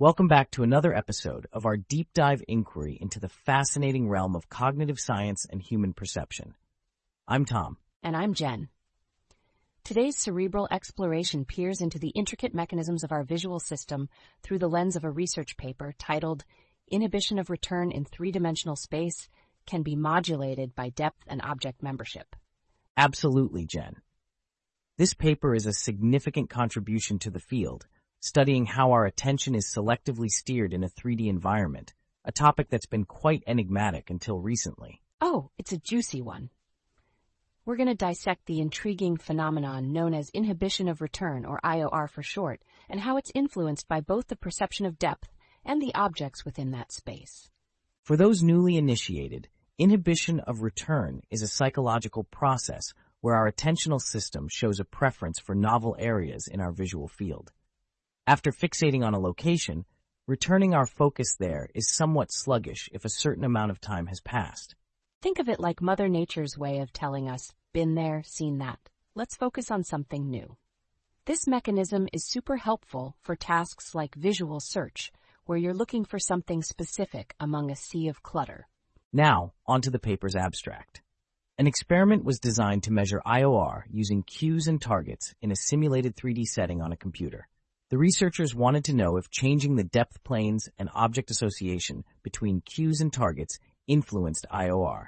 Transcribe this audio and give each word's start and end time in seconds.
Welcome 0.00 0.28
back 0.28 0.52
to 0.52 0.62
another 0.62 0.94
episode 0.94 1.48
of 1.52 1.66
our 1.66 1.76
deep 1.76 2.08
dive 2.14 2.42
inquiry 2.48 2.96
into 3.00 3.20
the 3.20 3.28
fascinating 3.28 4.08
realm 4.08 4.36
of 4.36 4.48
cognitive 4.48 4.98
science 4.98 5.44
and 5.50 5.60
human 5.60 5.92
perception. 5.92 6.54
I'm 7.26 7.44
Tom. 7.44 7.76
And 8.02 8.16
I'm 8.16 8.32
Jen. 8.32 8.68
Today's 9.84 10.16
cerebral 10.16 10.68
exploration 10.70 11.44
peers 11.44 11.80
into 11.80 11.98
the 11.98 12.10
intricate 12.10 12.54
mechanisms 12.54 13.04
of 13.04 13.10
our 13.10 13.24
visual 13.24 13.58
system 13.58 14.08
through 14.42 14.60
the 14.60 14.68
lens 14.68 14.96
of 14.96 15.04
a 15.04 15.10
research 15.10 15.56
paper 15.56 15.92
titled 15.98 16.44
Inhibition 16.90 17.38
of 17.38 17.50
Return 17.50 17.90
in 17.90 18.04
Three-Dimensional 18.04 18.76
Space 18.76 19.28
Can 19.66 19.82
Be 19.82 19.96
Modulated 19.96 20.74
by 20.74 20.90
Depth 20.90 21.24
and 21.26 21.42
Object 21.42 21.82
Membership. 21.82 22.36
Absolutely, 22.96 23.66
Jen. 23.66 23.96
This 24.98 25.14
paper 25.14 25.54
is 25.54 25.64
a 25.64 25.72
significant 25.72 26.50
contribution 26.50 27.20
to 27.20 27.30
the 27.30 27.38
field 27.38 27.86
studying 28.18 28.66
how 28.66 28.90
our 28.90 29.06
attention 29.06 29.54
is 29.54 29.72
selectively 29.72 30.28
steered 30.28 30.72
in 30.74 30.82
a 30.82 30.88
3D 30.88 31.28
environment, 31.28 31.94
a 32.24 32.32
topic 32.32 32.68
that's 32.68 32.86
been 32.86 33.04
quite 33.04 33.44
enigmatic 33.46 34.10
until 34.10 34.40
recently. 34.40 35.00
Oh, 35.20 35.50
it's 35.56 35.70
a 35.70 35.78
juicy 35.78 36.20
one. 36.20 36.50
We're 37.64 37.76
going 37.76 37.88
to 37.88 37.94
dissect 37.94 38.46
the 38.46 38.58
intriguing 38.58 39.18
phenomenon 39.18 39.92
known 39.92 40.14
as 40.14 40.30
inhibition 40.30 40.88
of 40.88 41.00
return, 41.00 41.44
or 41.44 41.60
IOR 41.62 42.10
for 42.10 42.24
short, 42.24 42.60
and 42.88 42.98
how 42.98 43.18
it's 43.18 43.30
influenced 43.36 43.86
by 43.86 44.00
both 44.00 44.26
the 44.26 44.34
perception 44.34 44.84
of 44.84 44.98
depth 44.98 45.28
and 45.64 45.80
the 45.80 45.94
objects 45.94 46.44
within 46.44 46.72
that 46.72 46.90
space. 46.90 47.48
For 48.02 48.16
those 48.16 48.42
newly 48.42 48.76
initiated, 48.76 49.48
inhibition 49.78 50.40
of 50.40 50.62
return 50.62 51.20
is 51.30 51.42
a 51.42 51.46
psychological 51.46 52.24
process 52.24 52.92
where 53.20 53.34
our 53.34 53.50
attentional 53.50 54.00
system 54.00 54.48
shows 54.50 54.80
a 54.80 54.84
preference 54.84 55.38
for 55.38 55.54
novel 55.54 55.96
areas 55.98 56.48
in 56.50 56.60
our 56.60 56.72
visual 56.72 57.08
field. 57.08 57.52
After 58.26 58.52
fixating 58.52 59.04
on 59.04 59.14
a 59.14 59.20
location, 59.20 59.84
returning 60.26 60.74
our 60.74 60.86
focus 60.86 61.36
there 61.38 61.68
is 61.74 61.94
somewhat 61.94 62.28
sluggish 62.30 62.88
if 62.92 63.04
a 63.04 63.10
certain 63.10 63.44
amount 63.44 63.70
of 63.70 63.80
time 63.80 64.06
has 64.06 64.20
passed. 64.20 64.74
Think 65.22 65.38
of 65.38 65.48
it 65.48 65.58
like 65.58 65.82
Mother 65.82 66.08
Nature's 66.08 66.56
way 66.56 66.78
of 66.78 66.92
telling 66.92 67.28
us, 67.28 67.52
been 67.72 67.94
there, 67.94 68.22
seen 68.24 68.58
that. 68.58 68.78
Let's 69.14 69.36
focus 69.36 69.70
on 69.70 69.82
something 69.82 70.30
new. 70.30 70.56
This 71.24 71.46
mechanism 71.46 72.08
is 72.12 72.24
super 72.24 72.56
helpful 72.56 73.16
for 73.20 73.34
tasks 73.34 73.94
like 73.94 74.14
visual 74.14 74.60
search, 74.60 75.12
where 75.44 75.58
you're 75.58 75.74
looking 75.74 76.04
for 76.04 76.18
something 76.18 76.62
specific 76.62 77.34
among 77.40 77.70
a 77.70 77.76
sea 77.76 78.08
of 78.08 78.22
clutter. 78.22 78.68
Now, 79.12 79.54
onto 79.66 79.90
the 79.90 79.98
paper's 79.98 80.36
abstract. 80.36 81.02
An 81.60 81.66
experiment 81.66 82.24
was 82.24 82.38
designed 82.38 82.84
to 82.84 82.92
measure 82.92 83.20
IOR 83.26 83.82
using 83.90 84.22
cues 84.22 84.68
and 84.68 84.80
targets 84.80 85.34
in 85.42 85.50
a 85.50 85.56
simulated 85.56 86.14
3D 86.14 86.44
setting 86.44 86.80
on 86.80 86.92
a 86.92 86.96
computer. 86.96 87.48
The 87.88 87.98
researchers 87.98 88.54
wanted 88.54 88.84
to 88.84 88.94
know 88.94 89.16
if 89.16 89.28
changing 89.28 89.74
the 89.74 89.82
depth 89.82 90.22
planes 90.22 90.68
and 90.78 90.88
object 90.94 91.32
association 91.32 92.04
between 92.22 92.60
cues 92.60 93.00
and 93.00 93.12
targets 93.12 93.58
influenced 93.88 94.46
IOR. 94.52 95.06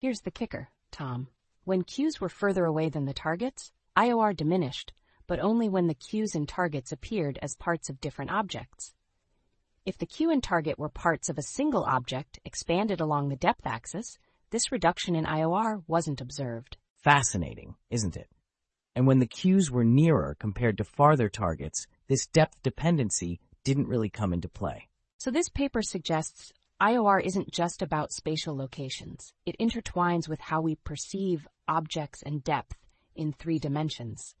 Here's 0.00 0.22
the 0.22 0.32
kicker, 0.32 0.70
Tom. 0.90 1.28
When 1.62 1.84
cues 1.84 2.20
were 2.20 2.28
further 2.28 2.64
away 2.64 2.88
than 2.88 3.04
the 3.04 3.14
targets, 3.14 3.70
IOR 3.96 4.36
diminished, 4.36 4.92
but 5.28 5.38
only 5.38 5.68
when 5.68 5.86
the 5.86 5.94
cues 5.94 6.34
and 6.34 6.48
targets 6.48 6.90
appeared 6.90 7.38
as 7.40 7.54
parts 7.54 7.88
of 7.88 8.00
different 8.00 8.32
objects. 8.32 8.92
If 9.86 9.98
the 9.98 10.06
cue 10.06 10.30
and 10.30 10.42
target 10.42 10.80
were 10.80 10.88
parts 10.88 11.28
of 11.28 11.38
a 11.38 11.42
single 11.42 11.84
object 11.84 12.40
expanded 12.44 13.00
along 13.00 13.28
the 13.28 13.36
depth 13.36 13.68
axis, 13.68 14.18
this 14.52 14.70
reduction 14.70 15.16
in 15.16 15.24
IOR 15.24 15.82
wasn't 15.86 16.20
observed. 16.20 16.76
Fascinating, 17.02 17.74
isn't 17.90 18.16
it? 18.16 18.28
And 18.94 19.06
when 19.06 19.18
the 19.18 19.26
cues 19.26 19.70
were 19.70 19.82
nearer 19.82 20.36
compared 20.38 20.76
to 20.76 20.84
farther 20.84 21.30
targets, 21.30 21.86
this 22.06 22.26
depth 22.26 22.62
dependency 22.62 23.40
didn't 23.64 23.88
really 23.88 24.10
come 24.10 24.34
into 24.34 24.50
play. 24.50 24.88
So 25.16 25.30
this 25.30 25.48
paper 25.48 25.80
suggests 25.80 26.52
IOR 26.82 27.24
isn't 27.24 27.50
just 27.50 27.80
about 27.80 28.12
spatial 28.12 28.54
locations. 28.54 29.32
It 29.46 29.56
intertwines 29.58 30.28
with 30.28 30.40
how 30.40 30.60
we 30.60 30.74
perceive 30.74 31.48
objects 31.66 32.22
and 32.22 32.44
depth 32.44 32.76
in 33.16 33.32
three 33.32 33.58
dimensions. 33.58 34.34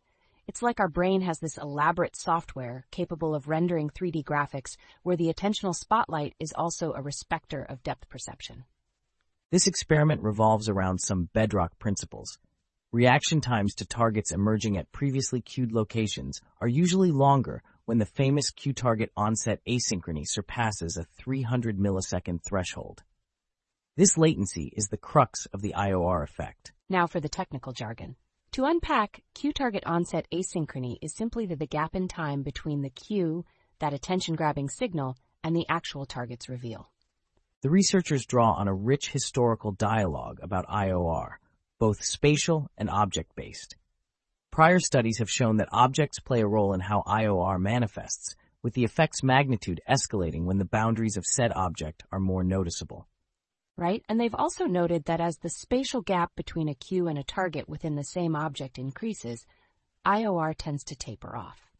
It's 0.46 0.60
like 0.60 0.78
our 0.78 0.88
brain 0.88 1.22
has 1.22 1.38
this 1.38 1.56
elaborate 1.56 2.16
software 2.16 2.84
capable 2.90 3.34
of 3.34 3.48
rendering 3.48 3.88
3D 3.88 4.24
graphics 4.24 4.76
where 5.04 5.16
the 5.16 5.32
attentional 5.32 5.74
spotlight 5.74 6.34
is 6.38 6.52
also 6.54 6.92
a 6.92 7.00
respecter 7.00 7.62
of 7.62 7.82
depth 7.82 8.10
perception. 8.10 8.64
This 9.52 9.68
experiment 9.68 10.22
revolves 10.22 10.68
around 10.68 10.98
some 10.98 11.28
bedrock 11.32 11.78
principles, 11.78 12.38
Reaction 12.92 13.40
times 13.40 13.74
to 13.76 13.86
targets 13.86 14.32
emerging 14.32 14.76
at 14.76 14.92
previously 14.92 15.40
cued 15.40 15.72
locations 15.72 16.42
are 16.60 16.68
usually 16.68 17.10
longer 17.10 17.62
when 17.86 17.96
the 17.96 18.04
famous 18.04 18.50
cue 18.50 18.74
target 18.74 19.10
onset 19.16 19.60
asynchrony 19.66 20.28
surpasses 20.28 20.98
a 20.98 21.04
300 21.04 21.78
millisecond 21.78 22.42
threshold. 22.42 23.02
This 23.96 24.18
latency 24.18 24.74
is 24.76 24.88
the 24.88 24.98
crux 24.98 25.46
of 25.54 25.62
the 25.62 25.72
IOR 25.74 26.22
effect. 26.22 26.72
Now 26.90 27.06
for 27.06 27.18
the 27.18 27.30
technical 27.30 27.72
jargon. 27.72 28.16
To 28.52 28.66
unpack, 28.66 29.22
cue 29.34 29.54
target 29.54 29.84
onset 29.86 30.26
asynchrony 30.30 30.98
is 31.00 31.16
simply 31.16 31.46
the 31.46 31.66
gap 31.66 31.96
in 31.96 32.08
time 32.08 32.42
between 32.42 32.82
the 32.82 32.90
cue, 32.90 33.46
that 33.78 33.94
attention-grabbing 33.94 34.68
signal, 34.68 35.16
and 35.42 35.56
the 35.56 35.64
actual 35.70 36.04
target's 36.04 36.50
reveal. 36.50 36.91
The 37.62 37.70
researchers 37.70 38.26
draw 38.26 38.54
on 38.54 38.66
a 38.66 38.74
rich 38.74 39.10
historical 39.12 39.70
dialogue 39.70 40.40
about 40.42 40.66
IOR, 40.66 41.34
both 41.78 42.02
spatial 42.02 42.68
and 42.76 42.90
object-based. 42.90 43.76
Prior 44.50 44.80
studies 44.80 45.18
have 45.18 45.30
shown 45.30 45.58
that 45.58 45.68
objects 45.70 46.18
play 46.18 46.40
a 46.40 46.46
role 46.46 46.74
in 46.74 46.80
how 46.80 47.04
IOR 47.06 47.60
manifests, 47.60 48.34
with 48.64 48.74
the 48.74 48.82
effect's 48.82 49.22
magnitude 49.22 49.80
escalating 49.88 50.42
when 50.42 50.58
the 50.58 50.64
boundaries 50.64 51.16
of 51.16 51.24
said 51.24 51.52
object 51.52 52.02
are 52.10 52.18
more 52.18 52.42
noticeable. 52.42 53.06
Right, 53.76 54.02
and 54.08 54.20
they've 54.20 54.34
also 54.34 54.66
noted 54.66 55.04
that 55.04 55.20
as 55.20 55.38
the 55.38 55.48
spatial 55.48 56.00
gap 56.00 56.32
between 56.34 56.68
a 56.68 56.74
cue 56.74 57.06
and 57.06 57.16
a 57.16 57.22
target 57.22 57.68
within 57.68 57.94
the 57.94 58.02
same 58.02 58.34
object 58.34 58.76
increases, 58.76 59.46
IOR 60.04 60.52
tends 60.58 60.82
to 60.84 60.96
taper 60.96 61.36
off. 61.36 61.70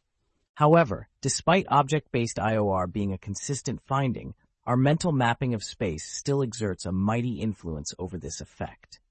However, 0.55 1.09
despite 1.19 1.65
object-based 1.67 2.37
IOR 2.37 2.89
being 2.89 3.11
a 3.11 3.17
consistent 3.17 3.81
finding, 3.85 4.33
our 4.65 4.77
mental 4.77 5.11
mapping 5.11 5.53
of 5.53 5.63
space 5.63 6.05
still 6.05 6.41
exerts 6.41 6.85
a 6.85 6.91
mighty 6.91 7.41
influence 7.41 7.93
over 7.99 8.17
this 8.17 8.39
effect. 8.39 9.01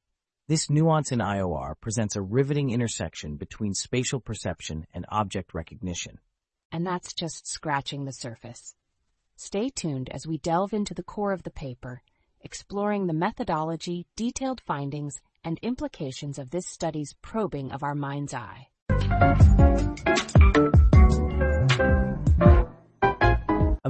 This 0.48 0.70
nuance 0.70 1.12
in 1.12 1.18
IOR 1.18 1.74
presents 1.78 2.16
a 2.16 2.22
riveting 2.22 2.70
intersection 2.70 3.36
between 3.36 3.74
spatial 3.74 4.18
perception 4.18 4.86
and 4.94 5.04
object 5.10 5.52
recognition. 5.52 6.18
And 6.72 6.86
that's 6.86 7.12
just 7.12 7.46
scratching 7.46 8.06
the 8.06 8.12
surface. 8.12 8.74
Stay 9.36 9.68
tuned 9.68 10.08
as 10.08 10.26
we 10.26 10.38
delve 10.38 10.72
into 10.72 10.94
the 10.94 11.02
core 11.02 11.32
of 11.32 11.42
the 11.42 11.50
paper, 11.50 12.00
exploring 12.40 13.06
the 13.06 13.12
methodology, 13.12 14.06
detailed 14.16 14.62
findings, 14.66 15.20
and 15.44 15.58
implications 15.60 16.38
of 16.38 16.50
this 16.50 16.66
study's 16.66 17.14
probing 17.20 17.72
of 17.72 17.82
our 17.82 17.94
mind's 17.94 18.32
eye. 18.32 18.68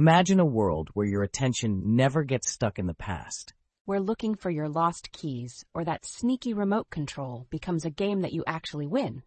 Imagine 0.03 0.41
a 0.41 0.45
world 0.45 0.89
where 0.93 1.07
your 1.07 1.23
attention 1.23 1.95
never 1.95 2.25
gets 2.25 2.51
stuck 2.51 2.77
in 2.77 2.87
the 2.87 2.93
past 2.93 3.53
where 3.85 4.01
looking 4.01 4.35
for 4.35 4.49
your 4.49 4.67
lost 4.67 5.13
keys 5.13 5.63
or 5.73 5.85
that 5.85 6.05
sneaky 6.05 6.53
remote 6.53 6.89
control 6.89 7.47
becomes 7.49 7.85
a 7.85 7.89
game 7.89 8.19
that 8.19 8.33
you 8.33 8.43
actually 8.45 8.85
win. 8.85 9.23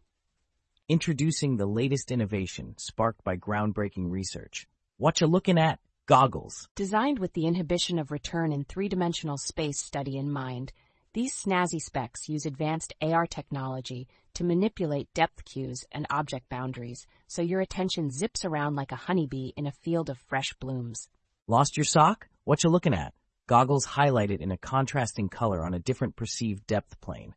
Introducing 0.87 1.57
the 1.57 1.65
latest 1.65 2.11
innovation 2.11 2.75
sparked 2.77 3.25
by 3.25 3.39
groundbreaking 3.39 4.11
research. 4.11 4.69
What 4.99 5.19
you 5.23 5.29
looking 5.29 5.57
at? 5.57 5.79
Goggles. 6.05 6.69
Designed 6.75 7.21
with 7.21 7.33
the 7.33 7.47
inhibition 7.47 7.99
of 7.99 8.11
return 8.11 8.53
in 8.53 8.65
three-dimensional 8.65 9.39
space 9.39 9.81
study 9.81 10.19
in 10.19 10.31
mind, 10.31 10.75
these 11.17 11.35
snazzy 11.35 11.81
specs 11.81 12.29
use 12.29 12.45
advanced 12.45 12.93
AR 13.01 13.27
technology 13.27 14.07
to 14.35 14.45
manipulate 14.45 15.09
depth 15.15 15.47
cues 15.47 15.83
and 15.91 16.07
object 16.11 16.47
boundaries 16.51 17.07
so 17.27 17.41
your 17.41 17.63
attention 17.63 18.11
zips 18.11 18.45
around 18.45 18.75
like 18.75 18.93
a 18.93 18.97
honeybee 18.97 19.51
in 19.57 19.67
a 19.67 19.73
field 19.73 20.11
of 20.11 20.19
fresh 20.19 20.53
blooms. 20.61 21.09
Lost 21.49 21.79
your 21.79 21.85
sock? 21.85 22.29
What 22.45 22.63
you 22.63 22.69
looking 22.69 22.93
at? 22.93 23.15
goggles 23.47 23.87
highlighted 23.87 24.43
in 24.43 24.51
a 24.51 24.59
contrasting 24.59 25.31
color 25.31 25.65
on 25.65 25.73
a 25.73 25.79
different 25.79 26.17
perceived 26.17 26.67
depth 26.67 27.01
plane. 27.01 27.35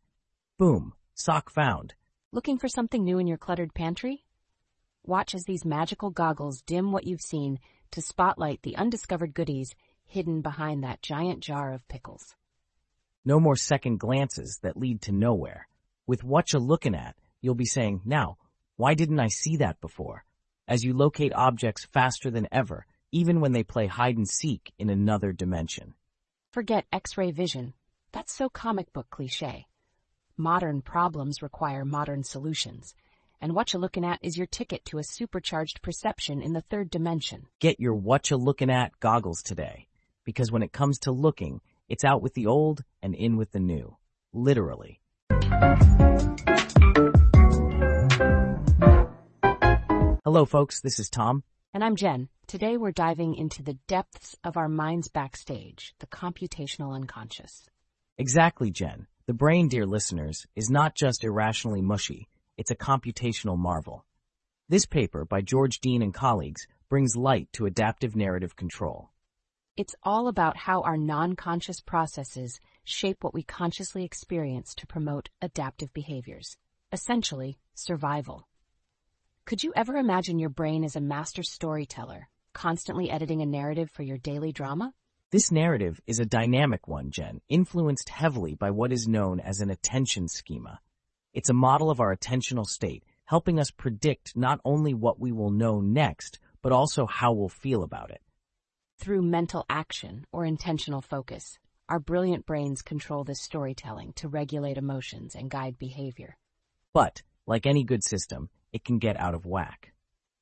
Boom, 0.58 0.92
sock 1.14 1.48
found. 1.48 1.94
Looking 2.32 2.58
for 2.58 2.68
something 2.68 3.02
new 3.02 3.18
in 3.18 3.26
your 3.26 3.38
cluttered 3.38 3.72
pantry? 3.72 4.26
Watch 5.06 5.34
as 5.34 5.44
these 5.44 5.64
magical 5.64 6.10
goggles 6.10 6.60
dim 6.60 6.92
what 6.92 7.06
you've 7.06 7.22
seen 7.22 7.58
to 7.92 8.02
spotlight 8.02 8.60
the 8.60 8.76
undiscovered 8.76 9.32
goodies 9.32 9.74
hidden 10.04 10.42
behind 10.42 10.84
that 10.84 11.00
giant 11.00 11.40
jar 11.40 11.72
of 11.72 11.88
pickles. 11.88 12.34
No 13.24 13.38
more 13.38 13.56
second 13.56 14.00
glances 14.00 14.58
that 14.62 14.76
lead 14.76 15.02
to 15.02 15.12
nowhere. 15.12 15.68
With 16.06 16.24
what 16.24 16.52
you're 16.52 16.62
looking 16.62 16.94
at, 16.94 17.16
you'll 17.42 17.54
be 17.54 17.66
saying, 17.66 18.00
now, 18.04 18.38
why 18.76 18.94
didn't 18.94 19.20
I 19.20 19.28
see 19.28 19.58
that 19.58 19.80
before? 19.80 20.24
As 20.66 20.82
you 20.82 20.94
locate 20.94 21.32
objects 21.34 21.86
faster 21.92 22.30
than 22.30 22.48
ever, 22.50 22.86
even 23.12 23.40
when 23.40 23.52
they 23.52 23.62
play 23.62 23.86
hide 23.86 24.16
and 24.16 24.28
seek 24.28 24.72
in 24.78 24.88
another 24.88 25.32
dimension. 25.32 25.94
Forget 26.52 26.86
X-ray 26.92 27.30
vision. 27.32 27.74
That's 28.12 28.32
so 28.32 28.48
comic 28.48 28.92
book 28.92 29.08
cliche. 29.10 29.66
Modern 30.36 30.80
problems 30.80 31.42
require 31.42 31.84
modern 31.84 32.24
solutions. 32.24 32.94
And 33.40 33.54
what 33.54 33.72
you're 33.72 33.80
looking 33.80 34.04
at 34.04 34.18
is 34.22 34.36
your 34.36 34.46
ticket 34.46 34.84
to 34.86 34.98
a 34.98 35.04
supercharged 35.04 35.82
perception 35.82 36.40
in 36.40 36.52
the 36.52 36.60
third 36.62 36.90
dimension. 36.90 37.46
Get 37.58 37.80
your 37.80 37.94
what 37.94 38.30
you 38.30 38.36
looking 38.36 38.70
at 38.70 38.98
goggles 39.00 39.42
today. 39.42 39.88
Because 40.24 40.50
when 40.50 40.62
it 40.62 40.72
comes 40.72 40.98
to 41.00 41.12
looking, 41.12 41.60
it's 41.90 42.04
out 42.04 42.22
with 42.22 42.34
the 42.34 42.46
old 42.46 42.84
and 43.02 43.16
in 43.16 43.36
with 43.36 43.50
the 43.50 43.58
new. 43.58 43.96
Literally. 44.32 45.00
Hello 50.24 50.44
folks, 50.44 50.80
this 50.80 51.00
is 51.00 51.10
Tom. 51.10 51.42
And 51.74 51.82
I'm 51.82 51.96
Jen. 51.96 52.28
Today 52.46 52.76
we're 52.76 52.92
diving 52.92 53.34
into 53.34 53.64
the 53.64 53.76
depths 53.88 54.36
of 54.44 54.56
our 54.56 54.68
minds 54.68 55.08
backstage, 55.08 55.94
the 55.98 56.06
computational 56.06 56.94
unconscious. 56.94 57.68
Exactly, 58.18 58.70
Jen. 58.70 59.08
The 59.26 59.34
brain, 59.34 59.66
dear 59.66 59.84
listeners, 59.86 60.46
is 60.54 60.70
not 60.70 60.94
just 60.94 61.24
irrationally 61.24 61.82
mushy, 61.82 62.28
it's 62.56 62.70
a 62.70 62.76
computational 62.76 63.58
marvel. 63.58 64.04
This 64.68 64.86
paper 64.86 65.24
by 65.24 65.40
George 65.40 65.80
Deane 65.80 66.02
and 66.02 66.14
colleagues 66.14 66.68
brings 66.88 67.16
light 67.16 67.48
to 67.54 67.66
adaptive 67.66 68.14
narrative 68.14 68.54
control. 68.54 69.10
It's 69.80 69.96
all 70.02 70.28
about 70.28 70.58
how 70.58 70.82
our 70.82 70.98
non-conscious 70.98 71.80
processes 71.80 72.60
shape 72.84 73.24
what 73.24 73.32
we 73.32 73.42
consciously 73.42 74.04
experience 74.04 74.74
to 74.74 74.86
promote 74.86 75.30
adaptive 75.40 75.90
behaviors. 75.94 76.58
Essentially, 76.92 77.56
survival. 77.72 78.46
Could 79.46 79.62
you 79.62 79.72
ever 79.74 79.96
imagine 79.96 80.38
your 80.38 80.50
brain 80.50 80.84
as 80.84 80.96
a 80.96 81.00
master 81.00 81.42
storyteller, 81.42 82.28
constantly 82.52 83.10
editing 83.10 83.40
a 83.40 83.46
narrative 83.46 83.90
for 83.90 84.02
your 84.02 84.18
daily 84.18 84.52
drama? 84.52 84.92
This 85.30 85.50
narrative 85.50 85.98
is 86.06 86.20
a 86.20 86.26
dynamic 86.26 86.86
one, 86.86 87.10
Jen, 87.10 87.40
influenced 87.48 88.10
heavily 88.10 88.54
by 88.54 88.72
what 88.72 88.92
is 88.92 89.08
known 89.08 89.40
as 89.40 89.62
an 89.62 89.70
attention 89.70 90.28
schema. 90.28 90.80
It's 91.32 91.48
a 91.48 91.54
model 91.54 91.90
of 91.90 92.00
our 92.00 92.14
attentional 92.14 92.66
state, 92.66 93.02
helping 93.24 93.58
us 93.58 93.70
predict 93.70 94.36
not 94.36 94.60
only 94.62 94.92
what 94.92 95.18
we 95.18 95.32
will 95.32 95.50
know 95.50 95.80
next, 95.80 96.38
but 96.60 96.70
also 96.70 97.06
how 97.06 97.32
we'll 97.32 97.48
feel 97.48 97.82
about 97.82 98.10
it. 98.10 98.20
Through 99.00 99.22
mental 99.22 99.64
action 99.70 100.26
or 100.30 100.44
intentional 100.44 101.00
focus, 101.00 101.58
our 101.88 101.98
brilliant 101.98 102.44
brains 102.44 102.82
control 102.82 103.24
this 103.24 103.40
storytelling 103.40 104.12
to 104.16 104.28
regulate 104.28 104.76
emotions 104.76 105.34
and 105.34 105.48
guide 105.48 105.78
behavior. 105.78 106.36
But, 106.92 107.22
like 107.46 107.64
any 107.64 107.82
good 107.82 108.04
system, 108.04 108.50
it 108.74 108.84
can 108.84 108.98
get 108.98 109.18
out 109.18 109.34
of 109.34 109.46
whack. 109.46 109.94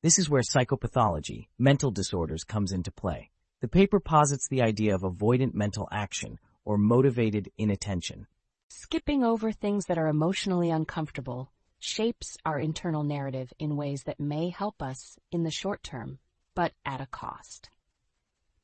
This 0.03 0.19
is 0.19 0.29
where 0.29 0.43
psychopathology, 0.43 1.47
mental 1.57 1.93
disorders, 1.93 2.43
comes 2.43 2.73
into 2.73 2.91
play. 2.91 3.31
The 3.61 3.69
paper 3.69 4.01
posits 4.01 4.49
the 4.49 4.63
idea 4.63 4.97
of 4.97 5.03
avoidant 5.03 5.55
mental 5.55 5.89
action, 5.93 6.41
or 6.65 6.79
motivated 6.79 7.53
inattention. 7.59 8.27
Skipping 8.71 9.23
over 9.23 9.53
things 9.53 9.87
that 9.87 9.99
are 9.99 10.09
emotionally 10.09 10.71
uncomfortable 10.71 11.53
shapes 11.79 12.37
our 12.45 12.59
internal 12.59 13.05
narrative 13.05 13.53
in 13.61 13.77
ways 13.77 14.03
that 14.03 14.19
may 14.19 14.49
help 14.49 14.83
us 14.83 15.17
in 15.31 15.45
the 15.45 15.53
short 15.53 15.85
term, 15.85 16.19
but 16.57 16.73
at 16.85 17.01
a 17.01 17.07
cost. 17.07 17.71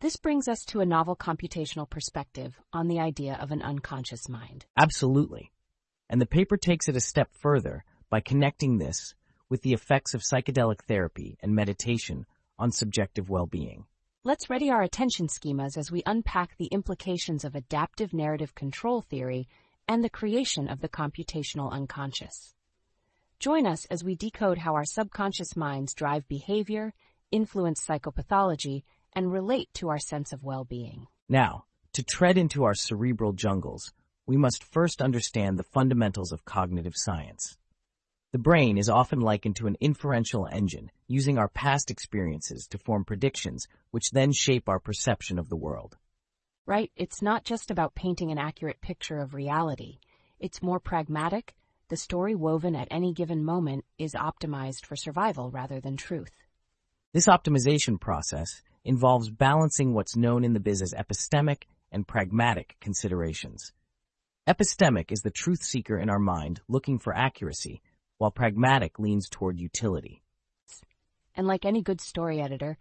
This 0.04 0.16
brings 0.16 0.48
us 0.48 0.66
to 0.66 0.80
a 0.80 0.84
novel 0.84 1.16
computational 1.16 1.88
perspective 1.88 2.60
on 2.74 2.88
the 2.88 3.00
idea 3.00 3.38
of 3.40 3.52
an 3.52 3.62
unconscious 3.62 4.28
mind. 4.28 4.66
Absolutely. 4.76 5.50
And 6.10 6.20
the 6.20 6.26
paper 6.26 6.58
takes 6.58 6.88
it 6.88 6.96
a 6.96 7.00
step 7.00 7.30
further 7.32 7.84
by 8.10 8.20
connecting 8.20 8.76
this 8.76 9.14
with 9.48 9.62
the 9.62 9.72
effects 9.72 10.12
of 10.12 10.20
psychedelic 10.20 10.82
therapy 10.82 11.38
and 11.40 11.54
meditation 11.54 12.26
on 12.58 12.70
subjective 12.70 13.30
well-being. 13.30 13.86
Let's 14.24 14.50
ready 14.50 14.68
our 14.68 14.82
attention 14.82 15.28
schemas 15.28 15.78
as 15.78 15.90
we 15.90 16.02
unpack 16.04 16.58
the 16.58 16.66
implications 16.66 17.42
of 17.42 17.54
adaptive 17.54 18.12
narrative 18.12 18.54
control 18.54 19.00
theory 19.00 19.48
and 19.88 20.04
the 20.04 20.10
creation 20.10 20.68
of 20.68 20.82
the 20.82 20.88
computational 20.90 21.72
unconscious. 21.72 22.54
Join 23.38 23.66
us 23.66 23.86
as 23.86 24.04
we 24.04 24.16
decode 24.16 24.58
how 24.58 24.74
our 24.74 24.84
subconscious 24.84 25.56
minds 25.56 25.94
drive 25.94 26.28
behavior, 26.28 26.92
influence 27.30 27.82
psychopathology, 27.86 28.82
and 29.14 29.32
relate 29.32 29.68
to 29.74 29.88
our 29.88 29.98
sense 29.98 30.32
of 30.32 30.44
well-being. 30.44 31.06
Now, 31.28 31.64
to 31.94 32.02
tread 32.02 32.36
into 32.36 32.64
our 32.64 32.74
cerebral 32.74 33.32
jungles, 33.32 33.92
we 34.26 34.36
must 34.36 34.64
first 34.64 35.02
understand 35.02 35.58
the 35.58 35.62
fundamentals 35.62 36.32
of 36.32 36.44
cognitive 36.44 36.94
science. 36.96 37.56
The 38.32 38.38
brain 38.38 38.78
is 38.78 38.88
often 38.88 39.20
likened 39.20 39.54
to 39.56 39.68
an 39.68 39.76
inferential 39.80 40.48
engine, 40.50 40.90
using 41.06 41.38
our 41.38 41.48
past 41.48 41.90
experiences 41.90 42.66
to 42.68 42.78
form 42.78 43.04
predictions, 43.04 43.68
which 43.92 44.10
then 44.10 44.32
shape 44.32 44.68
our 44.68 44.80
perception 44.80 45.38
of 45.38 45.48
the 45.48 45.56
world. 45.56 45.96
Right? 46.66 46.90
It's 46.96 47.22
not 47.22 47.44
just 47.44 47.70
about 47.70 47.94
painting 47.94 48.32
an 48.32 48.38
accurate 48.38 48.80
picture 48.80 49.18
of 49.18 49.34
reality. 49.34 49.98
It's 50.40 50.62
more 50.62 50.80
pragmatic. 50.80 51.54
The 51.90 51.96
story 51.96 52.34
woven 52.34 52.74
at 52.74 52.88
any 52.90 53.12
given 53.12 53.44
moment 53.44 53.84
is 53.98 54.14
optimized 54.14 54.86
for 54.86 54.96
survival 54.96 55.50
rather 55.50 55.80
than 55.80 55.96
truth. 55.96 56.32
This 57.12 57.28
optimization 57.28 58.00
process 58.00 58.62
involves 58.84 59.30
balancing 59.30 59.94
what's 59.94 60.16
known 60.16 60.44
in 60.44 60.52
the 60.52 60.60
biz 60.60 60.82
as 60.82 60.94
epistemic 60.94 61.62
and 61.90 62.06
pragmatic 62.06 62.76
considerations. 62.80 63.72
Epistemic 64.46 65.10
is 65.10 65.20
the 65.22 65.30
truth 65.30 65.62
seeker 65.62 65.98
in 65.98 66.10
our 66.10 66.18
mind 66.18 66.60
looking 66.68 66.98
for 66.98 67.16
accuracy, 67.16 67.80
while 68.18 68.30
pragmatic 68.30 68.98
leans 68.98 69.28
toward 69.28 69.58
utility. 69.58 70.22
And 71.34 71.46
like 71.46 71.64
any 71.64 71.82
good 71.82 72.00
story 72.00 72.40
editor, 72.40 72.76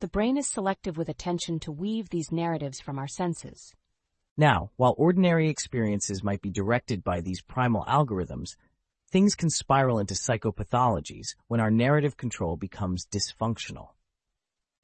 the 0.00 0.08
brain 0.08 0.36
is 0.36 0.48
selective 0.48 0.96
with 0.96 1.08
attention 1.08 1.58
to 1.60 1.72
weave 1.72 2.08
these 2.08 2.32
narratives 2.32 2.80
from 2.80 2.98
our 2.98 3.08
senses. 3.08 3.74
Now, 4.36 4.70
while 4.76 4.94
ordinary 4.96 5.48
experiences 5.48 6.24
might 6.24 6.40
be 6.40 6.50
directed 6.50 7.04
by 7.04 7.20
these 7.20 7.42
primal 7.42 7.84
algorithms, 7.84 8.56
things 9.10 9.34
can 9.34 9.50
spiral 9.50 9.98
into 9.98 10.14
psychopathologies 10.14 11.34
when 11.48 11.60
our 11.60 11.70
narrative 11.70 12.16
control 12.16 12.56
becomes 12.56 13.06
dysfunctional. 13.06 13.88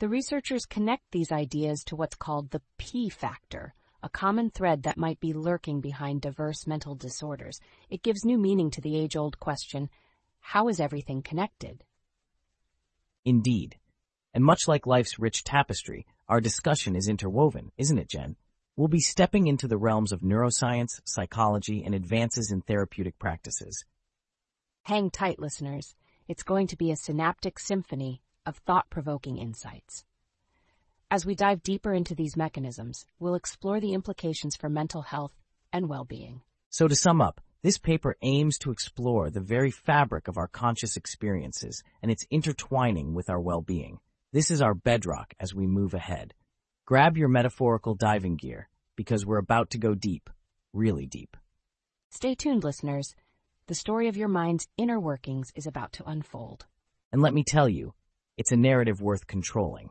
The 0.00 0.08
researchers 0.08 0.64
connect 0.64 1.10
these 1.10 1.32
ideas 1.32 1.82
to 1.84 1.96
what's 1.96 2.14
called 2.14 2.50
the 2.50 2.62
P 2.78 3.08
factor, 3.08 3.74
a 4.00 4.08
common 4.08 4.48
thread 4.48 4.84
that 4.84 4.96
might 4.96 5.18
be 5.18 5.32
lurking 5.32 5.80
behind 5.80 6.20
diverse 6.20 6.68
mental 6.68 6.94
disorders. 6.94 7.58
It 7.90 8.04
gives 8.04 8.24
new 8.24 8.38
meaning 8.38 8.70
to 8.70 8.80
the 8.80 8.96
age-old 8.96 9.40
question, 9.40 9.90
how 10.38 10.68
is 10.68 10.78
everything 10.78 11.22
connected? 11.22 11.82
Indeed. 13.24 13.76
And 14.32 14.44
much 14.44 14.68
like 14.68 14.86
life's 14.86 15.18
rich 15.18 15.42
tapestry, 15.42 16.06
our 16.28 16.40
discussion 16.40 16.94
is 16.94 17.08
interwoven, 17.08 17.72
isn't 17.76 17.98
it, 17.98 18.08
Jen? 18.08 18.36
We'll 18.76 18.86
be 18.86 19.00
stepping 19.00 19.48
into 19.48 19.66
the 19.66 19.78
realms 19.78 20.12
of 20.12 20.20
neuroscience, 20.20 21.00
psychology, 21.04 21.82
and 21.84 21.92
advances 21.92 22.52
in 22.52 22.60
therapeutic 22.60 23.18
practices. 23.18 23.84
Hang 24.82 25.10
tight, 25.10 25.40
listeners. 25.40 25.96
It's 26.28 26.44
going 26.44 26.68
to 26.68 26.76
be 26.76 26.92
a 26.92 26.96
synaptic 26.96 27.58
symphony 27.58 28.22
of 28.48 28.56
thought-provoking 28.56 29.36
insights. 29.36 30.04
As 31.10 31.24
we 31.24 31.34
dive 31.34 31.62
deeper 31.62 31.92
into 31.92 32.14
these 32.14 32.36
mechanisms, 32.36 33.06
we'll 33.18 33.34
explore 33.34 33.78
the 33.78 33.92
implications 33.92 34.56
for 34.56 34.68
mental 34.68 35.02
health 35.02 35.32
and 35.72 35.88
well-being. 35.88 36.40
So 36.70 36.88
to 36.88 36.96
sum 36.96 37.20
up, 37.20 37.40
this 37.62 37.78
paper 37.78 38.16
aims 38.22 38.58
to 38.58 38.70
explore 38.70 39.30
the 39.30 39.40
very 39.40 39.70
fabric 39.70 40.28
of 40.28 40.38
our 40.38 40.48
conscious 40.48 40.96
experiences 40.96 41.82
and 42.02 42.10
its 42.10 42.26
intertwining 42.30 43.14
with 43.14 43.28
our 43.28 43.40
well-being. 43.40 43.98
This 44.32 44.50
is 44.50 44.62
our 44.62 44.74
bedrock 44.74 45.34
as 45.40 45.54
we 45.54 45.66
move 45.66 45.94
ahead. 45.94 46.34
Grab 46.86 47.16
your 47.16 47.28
metaphorical 47.28 47.94
diving 47.94 48.36
gear 48.36 48.68
because 48.96 49.26
we're 49.26 49.38
about 49.38 49.70
to 49.70 49.78
go 49.78 49.94
deep, 49.94 50.30
really 50.72 51.06
deep. 51.06 51.36
Stay 52.10 52.34
tuned, 52.34 52.64
listeners. 52.64 53.14
The 53.66 53.74
story 53.74 54.08
of 54.08 54.16
your 54.16 54.28
mind's 54.28 54.68
inner 54.78 54.98
workings 54.98 55.52
is 55.54 55.66
about 55.66 55.92
to 55.94 56.08
unfold. 56.08 56.66
And 57.12 57.22
let 57.22 57.34
me 57.34 57.44
tell 57.44 57.68
you, 57.68 57.94
it's 58.38 58.52
a 58.52 58.56
narrative 58.56 59.02
worth 59.02 59.26
controlling. 59.26 59.90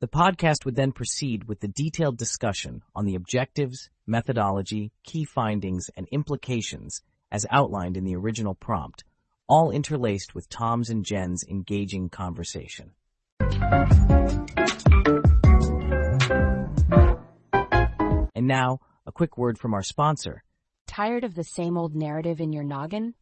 The 0.00 0.08
podcast 0.08 0.66
would 0.66 0.76
then 0.76 0.92
proceed 0.92 1.44
with 1.44 1.60
the 1.60 1.68
detailed 1.68 2.18
discussion 2.18 2.82
on 2.94 3.06
the 3.06 3.14
objectives, 3.14 3.88
methodology, 4.06 4.92
key 5.04 5.24
findings, 5.24 5.86
and 5.96 6.06
implications 6.12 7.00
as 7.32 7.46
outlined 7.50 7.96
in 7.96 8.04
the 8.04 8.14
original 8.14 8.54
prompt, 8.54 9.04
all 9.48 9.70
interlaced 9.70 10.34
with 10.34 10.50
Tom's 10.50 10.90
and 10.90 11.02
Jen's 11.02 11.44
engaging 11.48 12.10
conversation. 12.10 12.90
And 18.34 18.46
now, 18.46 18.80
a 19.06 19.12
quick 19.12 19.38
word 19.38 19.58
from 19.58 19.72
our 19.72 19.82
sponsor. 19.82 20.44
Tired 20.86 21.24
of 21.24 21.34
the 21.34 21.42
same 21.42 21.78
old 21.78 21.94
narrative 21.94 22.38
in 22.38 22.52
your 22.52 22.64
noggin? 22.64 23.14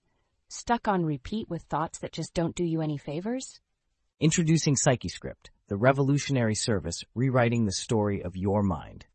Stuck 0.48 0.88
on 0.88 1.04
repeat 1.04 1.48
with 1.48 1.62
thoughts 1.62 2.00
that 2.00 2.12
just 2.12 2.34
don't 2.34 2.56
do 2.56 2.64
you 2.64 2.80
any 2.80 2.98
favors? 2.98 3.60
Introducing 4.20 4.76
PsycheScript, 4.76 5.50
the 5.66 5.76
revolutionary 5.76 6.54
service 6.54 7.02
rewriting 7.16 7.64
the 7.64 7.72
story 7.72 8.22
of 8.22 8.36
your 8.36 8.62
mind. 8.62 9.06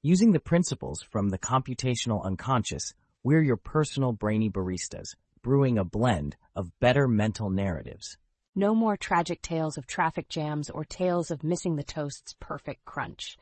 Using 0.00 0.32
the 0.32 0.40
principles 0.40 1.02
from 1.02 1.28
the 1.28 1.38
computational 1.38 2.24
unconscious, 2.24 2.94
we're 3.22 3.42
your 3.42 3.58
personal 3.58 4.12
brainy 4.12 4.48
baristas, 4.48 5.14
brewing 5.42 5.76
a 5.76 5.84
blend 5.84 6.36
of 6.56 6.72
better 6.80 7.06
mental 7.06 7.50
narratives. 7.50 8.16
No 8.54 8.74
more 8.74 8.96
tragic 8.96 9.42
tales 9.42 9.76
of 9.76 9.86
traffic 9.86 10.30
jams 10.30 10.70
or 10.70 10.86
tales 10.86 11.30
of 11.30 11.44
missing 11.44 11.76
the 11.76 11.84
toast's 11.84 12.34
perfect 12.40 12.86
crunch. 12.86 13.36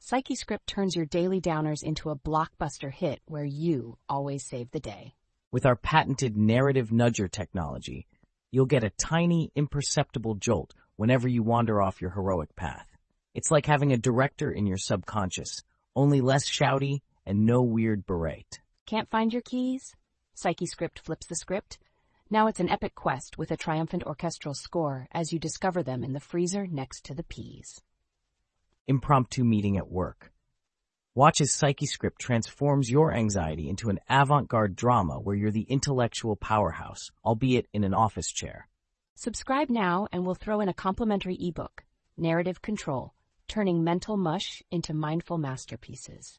PsycheScript 0.00 0.66
turns 0.66 0.96
your 0.96 1.06
daily 1.06 1.40
downers 1.40 1.84
into 1.84 2.10
a 2.10 2.18
blockbuster 2.18 2.92
hit 2.92 3.20
where 3.26 3.44
you 3.44 3.98
always 4.08 4.44
save 4.44 4.72
the 4.72 4.80
day. 4.80 5.14
With 5.52 5.64
our 5.64 5.76
patented 5.76 6.36
narrative 6.36 6.88
nudger 6.88 7.30
technology, 7.30 8.08
you'll 8.50 8.66
get 8.66 8.84
a 8.84 8.90
tiny, 8.90 9.50
imperceptible 9.54 10.34
jolt 10.34 10.74
whenever 10.96 11.28
you 11.28 11.42
wander 11.42 11.80
off 11.80 12.00
your 12.00 12.10
heroic 12.10 12.54
path. 12.56 12.86
It's 13.34 13.50
like 13.50 13.66
having 13.66 13.92
a 13.92 13.96
director 13.96 14.50
in 14.50 14.66
your 14.66 14.76
subconscious, 14.76 15.62
only 15.94 16.20
less 16.20 16.48
shouty 16.48 17.00
and 17.24 17.46
no 17.46 17.62
weird 17.62 18.06
berate. 18.06 18.60
Can't 18.86 19.10
find 19.10 19.32
your 19.32 19.42
keys? 19.42 19.94
Psyche 20.34 20.66
Script 20.66 20.98
flips 20.98 21.26
the 21.26 21.36
script. 21.36 21.78
Now 22.28 22.46
it's 22.46 22.60
an 22.60 22.70
epic 22.70 22.94
quest 22.94 23.38
with 23.38 23.50
a 23.50 23.56
triumphant 23.56 24.04
orchestral 24.04 24.54
score 24.54 25.08
as 25.12 25.32
you 25.32 25.38
discover 25.38 25.82
them 25.82 26.02
in 26.02 26.12
the 26.12 26.20
freezer 26.20 26.66
next 26.66 27.04
to 27.06 27.14
the 27.14 27.22
peas. 27.22 27.80
Impromptu 28.88 29.44
meeting 29.44 29.76
at 29.76 29.90
work. 29.90 30.32
Watch 31.16 31.40
as 31.40 31.50
PsycheScript 31.50 32.18
transforms 32.18 32.88
your 32.88 33.12
anxiety 33.12 33.68
into 33.68 33.90
an 33.90 33.98
avant-garde 34.08 34.76
drama 34.76 35.14
where 35.14 35.34
you're 35.34 35.50
the 35.50 35.66
intellectual 35.68 36.36
powerhouse, 36.36 37.10
albeit 37.24 37.66
in 37.72 37.82
an 37.82 37.92
office 37.92 38.30
chair. 38.30 38.68
Subscribe 39.16 39.70
now 39.70 40.06
and 40.12 40.24
we'll 40.24 40.36
throw 40.36 40.60
in 40.60 40.68
a 40.68 40.72
complimentary 40.72 41.36
ebook, 41.40 41.82
Narrative 42.16 42.62
Control, 42.62 43.12
turning 43.48 43.82
mental 43.82 44.16
mush 44.16 44.62
into 44.70 44.94
mindful 44.94 45.36
masterpieces. 45.36 46.38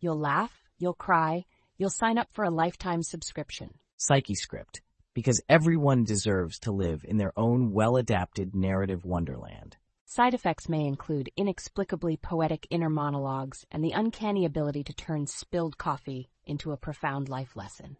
You'll 0.00 0.18
laugh, 0.18 0.64
you'll 0.78 0.94
cry, 0.94 1.44
you'll 1.76 1.88
sign 1.88 2.18
up 2.18 2.26
for 2.32 2.42
a 2.42 2.50
lifetime 2.50 3.04
subscription. 3.04 3.70
PsycheScript, 4.00 4.80
because 5.14 5.40
everyone 5.48 6.02
deserves 6.02 6.58
to 6.60 6.72
live 6.72 7.04
in 7.04 7.18
their 7.18 7.32
own 7.38 7.70
well-adapted 7.70 8.52
narrative 8.52 9.04
wonderland. 9.04 9.76
Side 10.10 10.32
effects 10.32 10.70
may 10.70 10.86
include 10.86 11.28
inexplicably 11.36 12.16
poetic 12.16 12.66
inner 12.70 12.88
monologues 12.88 13.66
and 13.70 13.84
the 13.84 13.92
uncanny 13.92 14.46
ability 14.46 14.82
to 14.84 14.94
turn 14.94 15.26
spilled 15.26 15.76
coffee 15.76 16.30
into 16.46 16.72
a 16.72 16.78
profound 16.78 17.28
life 17.28 17.54
lesson. 17.54 17.98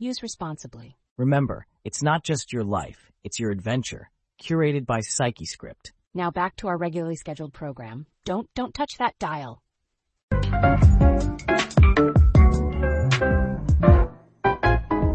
Use 0.00 0.20
responsibly. 0.20 0.98
Remember, 1.16 1.64
it's 1.84 2.02
not 2.02 2.24
just 2.24 2.52
your 2.52 2.64
life, 2.64 3.12
it's 3.22 3.38
your 3.38 3.52
adventure, 3.52 4.10
curated 4.42 4.84
by 4.84 4.98
PsycheScript. 4.98 5.92
Now 6.12 6.32
back 6.32 6.56
to 6.56 6.66
our 6.66 6.76
regularly 6.76 7.14
scheduled 7.14 7.52
program. 7.52 8.06
Don't 8.24 8.52
don't 8.56 8.74
touch 8.74 8.98
that 8.98 9.16
dial. 9.20 9.62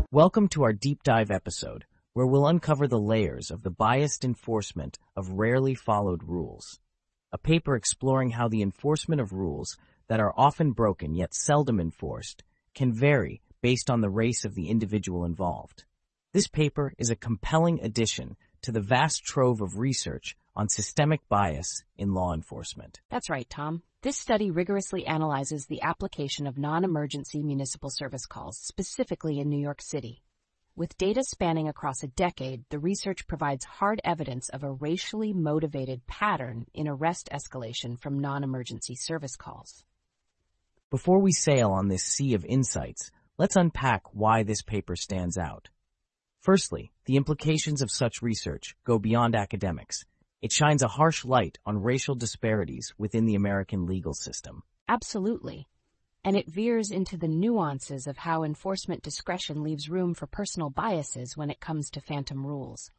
Welcome 0.10 0.48
to 0.51 0.63
our 0.63 0.72
deep 0.72 1.03
dive 1.03 1.32
episode 1.32 1.84
where 2.13 2.25
we'll 2.25 2.48
uncover 2.48 2.88
the 2.88 3.00
layers 3.00 3.51
of 3.51 3.63
the 3.63 3.72
biased 3.72 4.24
enforcement 4.24 5.00
of 5.15 5.34
rarely 5.34 5.75
followed 5.75 6.24
rules. 6.24 6.79
A 7.32 7.38
paper 7.38 7.75
exploring 7.75 8.32
how 8.32 8.48
the 8.48 8.62
enforcement 8.62 9.20
of 9.20 9.34
rules 9.34 9.77
that 10.08 10.20
are 10.20 10.34
often 10.38 10.72
broken 10.72 11.15
yet 11.15 11.34
seldom 11.34 11.79
enforced 11.79 12.43
can 12.75 12.93
vary 12.93 13.41
based 13.62 13.89
on 13.89 14.01
the 14.01 14.10
race 14.10 14.46
of 14.46 14.53
the 14.55 14.70
individual 14.70 15.25
involved. 15.25 15.86
This 16.34 16.48
paper 16.48 16.93
is 16.98 17.10
a 17.10 17.15
compelling 17.15 17.79
addition 17.82 18.36
to 18.62 18.72
the 18.72 18.82
vast 18.82 19.24
trove 19.24 19.62
of 19.62 19.77
research 19.77 20.36
on 20.55 20.70
systemic 20.70 21.27
bias 21.29 21.84
in 21.98 22.13
law 22.13 22.34
enforcement. 22.34 23.01
That's 23.10 23.29
right, 23.29 23.50
Tom. 23.50 23.84
This 24.01 24.17
study 24.17 24.51
rigorously 24.51 25.05
analyzes 25.05 25.65
the 25.65 25.82
application 25.82 26.46
of 26.46 26.58
non-emergency 26.58 27.41
municipal 27.41 27.89
service 27.89 28.25
calls, 28.25 28.58
specifically 28.58 29.39
in 29.39 29.50
New 29.50 29.60
York 29.60 29.82
City. 29.82 30.22
With 30.75 30.98
data 30.98 31.22
spanning 31.24 31.70
across 31.70 32.01
a 32.01 32.08
decade, 32.08 32.63
the 32.70 32.80
research 32.80 33.27
provides 33.27 33.63
hard 33.63 34.01
evidence 34.03 34.50
of 34.50 34.63
a 34.63 34.72
racially 34.72 35.32
motivated 35.32 36.08
pattern 36.08 36.65
in 36.74 36.88
arrest 36.88 37.30
escalation 37.32 38.00
from 38.00 38.18
non-emergency 38.18 38.96
service 38.96 39.36
calls. 39.36 39.86
Before 40.89 41.22
we 41.22 41.32
sail 41.32 41.70
on 41.70 41.89
this 41.89 42.03
sea 42.03 42.34
of 42.34 42.44
insights, 42.44 43.12
let's 43.38 43.56
unpack 43.56 44.01
why 44.13 44.42
this 44.42 44.63
paper 44.63 44.96
stands 44.96 45.38
out. 45.38 45.70
Firstly, 46.39 46.92
the 47.06 47.18
implications 47.18 47.84
of 47.84 47.92
such 47.92 48.24
research 48.24 48.75
go 48.84 48.98
beyond 48.98 49.36
academics. 49.36 50.06
It 50.42 50.51
shines 50.51 50.82
a 50.82 50.88
harsh 50.88 51.24
light 51.24 51.60
on 51.68 51.84
racial 51.84 52.15
disparities 52.15 52.96
within 52.98 53.25
the 53.25 53.36
American 53.36 53.86
legal 53.86 54.15
system. 54.15 54.63
Absolutely 54.89 55.68
and 56.24 56.38
it 56.38 56.50
veers 56.50 56.92
into 56.92 57.18
the 57.18 57.27
nuances 57.27 58.08
of 58.08 58.18
how 58.18 58.44
enforcement 58.44 59.03
discretion 59.03 59.62
leaves 59.63 59.89
room 59.89 60.13
for 60.13 60.25
personal 60.25 60.70
biases 60.70 61.36
when 61.36 61.50
it 61.50 61.60
comes 61.60 61.89
to 61.89 62.01
phantom 62.01 62.46
rules. 62.46 62.92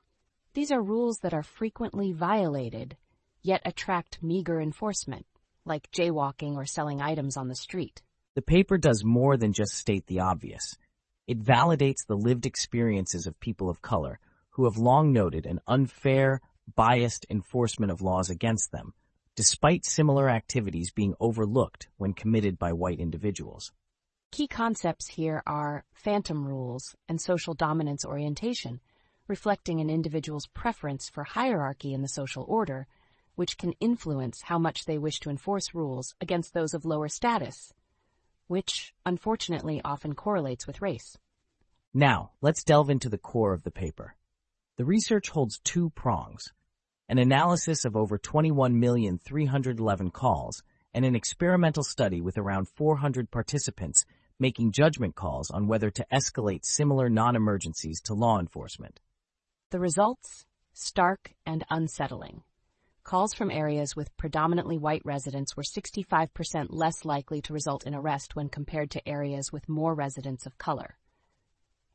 These 0.52 0.70
are 0.70 0.82
rules 0.82 1.18
that 1.18 1.34
are 1.34 1.42
frequently 1.42 2.12
violated, 2.12 2.96
yet 3.42 3.62
attract 3.64 4.22
meager 4.22 4.60
enforcement, 4.60 5.26
like 5.64 5.90
jaywalking 5.90 6.54
or 6.56 6.66
selling 6.66 7.00
items 7.00 7.36
on 7.36 7.48
the 7.48 7.56
street. 7.56 8.02
The 8.34 8.42
paper 8.42 8.78
does 8.78 9.04
more 9.04 9.36
than 9.36 9.52
just 9.52 9.72
state 9.72 10.06
the 10.06 10.20
obvious. 10.20 10.76
It 11.26 11.42
validates 11.42 12.06
the 12.06 12.16
lived 12.16 12.46
experiences 12.46 13.26
of 13.26 13.40
people 13.40 13.70
of 13.70 13.80
color 13.80 14.18
who 14.50 14.64
have 14.64 14.76
long 14.76 15.12
noted 15.12 15.46
an 15.46 15.60
unfair, 15.66 16.40
biased 16.74 17.26
enforcement 17.30 17.90
of 17.90 18.02
laws 18.02 18.30
against 18.30 18.70
them, 18.70 18.92
despite 19.36 19.84
similar 19.84 20.30
activities 20.30 20.90
being 20.90 21.14
overlooked 21.18 21.88
when 21.96 22.12
committed 22.12 22.58
by 22.58 22.72
white 22.72 23.00
individuals. 23.00 23.72
Key 24.30 24.46
concepts 24.46 25.08
here 25.08 25.42
are 25.46 25.84
phantom 25.92 26.46
rules 26.46 26.94
and 27.08 27.20
social 27.20 27.54
dominance 27.54 28.04
orientation, 28.04 28.80
reflecting 29.28 29.80
an 29.80 29.90
individual's 29.90 30.46
preference 30.48 31.08
for 31.08 31.24
hierarchy 31.24 31.92
in 31.92 32.02
the 32.02 32.08
social 32.08 32.44
order, 32.48 32.86
which 33.34 33.58
can 33.58 33.72
influence 33.80 34.42
how 34.42 34.58
much 34.58 34.84
they 34.84 34.98
wish 34.98 35.20
to 35.20 35.30
enforce 35.30 35.74
rules 35.74 36.14
against 36.20 36.52
those 36.52 36.74
of 36.74 36.84
lower 36.84 37.08
status, 37.08 37.72
which 38.46 38.94
unfortunately 39.06 39.80
often 39.84 40.14
correlates 40.14 40.66
with 40.66 40.82
race. 40.82 41.16
Now, 41.92 42.32
let's 42.40 42.64
delve 42.64 42.90
into 42.90 43.08
the 43.08 43.18
core 43.18 43.52
of 43.52 43.62
the 43.62 43.70
paper. 43.70 44.16
The 44.76 44.84
research 44.84 45.30
holds 45.30 45.60
two 45.60 45.90
prongs 45.90 46.52
an 47.08 47.18
analysis 47.18 47.84
of 47.84 47.96
over 47.96 48.18
21,311 48.18 50.10
calls, 50.10 50.62
and 50.94 51.04
an 51.04 51.14
experimental 51.14 51.82
study 51.82 52.20
with 52.20 52.38
around 52.38 52.68
400 52.68 53.30
participants 53.30 54.04
making 54.38 54.72
judgment 54.72 55.14
calls 55.14 55.50
on 55.50 55.66
whether 55.66 55.90
to 55.90 56.06
escalate 56.12 56.64
similar 56.64 57.08
non-emergencies 57.08 58.00
to 58.00 58.14
law 58.14 58.38
enforcement. 58.38 59.00
The 59.70 59.80
results? 59.80 60.46
Stark 60.72 61.34
and 61.46 61.64
unsettling. 61.70 62.42
Calls 63.04 63.34
from 63.34 63.50
areas 63.50 63.94
with 63.94 64.16
predominantly 64.16 64.78
white 64.78 65.02
residents 65.04 65.56
were 65.56 65.62
65% 65.62 66.66
less 66.70 67.04
likely 67.04 67.42
to 67.42 67.52
result 67.52 67.86
in 67.86 67.94
arrest 67.94 68.34
when 68.34 68.48
compared 68.48 68.90
to 68.92 69.08
areas 69.08 69.52
with 69.52 69.68
more 69.68 69.94
residents 69.94 70.46
of 70.46 70.58
color. 70.58 70.96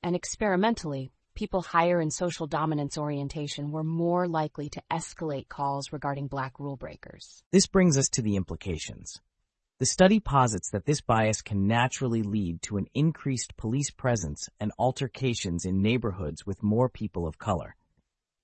And 0.04 0.16
experimentally, 0.16 1.12
people 1.39 1.62
higher 1.62 2.01
in 2.01 2.12
social 2.12 2.48
dominance 2.48 2.98
orientation 2.98 3.72
were 3.72 3.81
more 3.81 4.27
likely 4.27 4.67
to 4.67 4.84
escalate 4.91 5.48
calls 5.48 5.93
regarding 5.93 6.27
black 6.27 6.60
rule 6.60 6.75
breakers. 6.75 7.41
This 7.50 7.65
brings 7.65 7.98
us 7.98 8.10
to 8.10 8.22
the 8.22 8.36
implications. 8.36 9.22
The 9.79 9.86
study 9.86 10.19
posits 10.19 10.69
that 10.72 10.86
this 10.86 11.00
bias 11.00 11.41
can 11.41 11.65
naturally 11.65 12.24
lead 12.24 12.62
to 12.63 12.75
an 12.75 12.88
increased 12.93 13.55
police 13.55 13.89
presence 13.89 14.50
and 14.60 14.74
altercations 14.77 15.63
in 15.63 15.81
neighborhoods 15.81 16.46
with 16.46 16.62
more 16.62 16.89
people 16.89 17.25
of 17.25 17.39
color. 17.39 17.77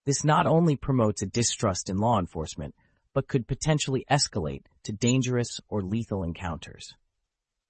This 0.06 0.24
not 0.24 0.48
only 0.48 0.78
promotes 0.78 1.22
a 1.22 1.25
distrust 1.25 1.90
in 1.90 1.98
law 1.98 2.18
enforcement, 2.18 2.75
but 3.14 3.28
could 3.28 3.46
potentially 3.46 4.06
escalate 4.10 4.64
to 4.84 4.94
dangerous 4.94 5.60
or 5.68 5.82
lethal 5.82 6.24
encounters. 6.24 6.94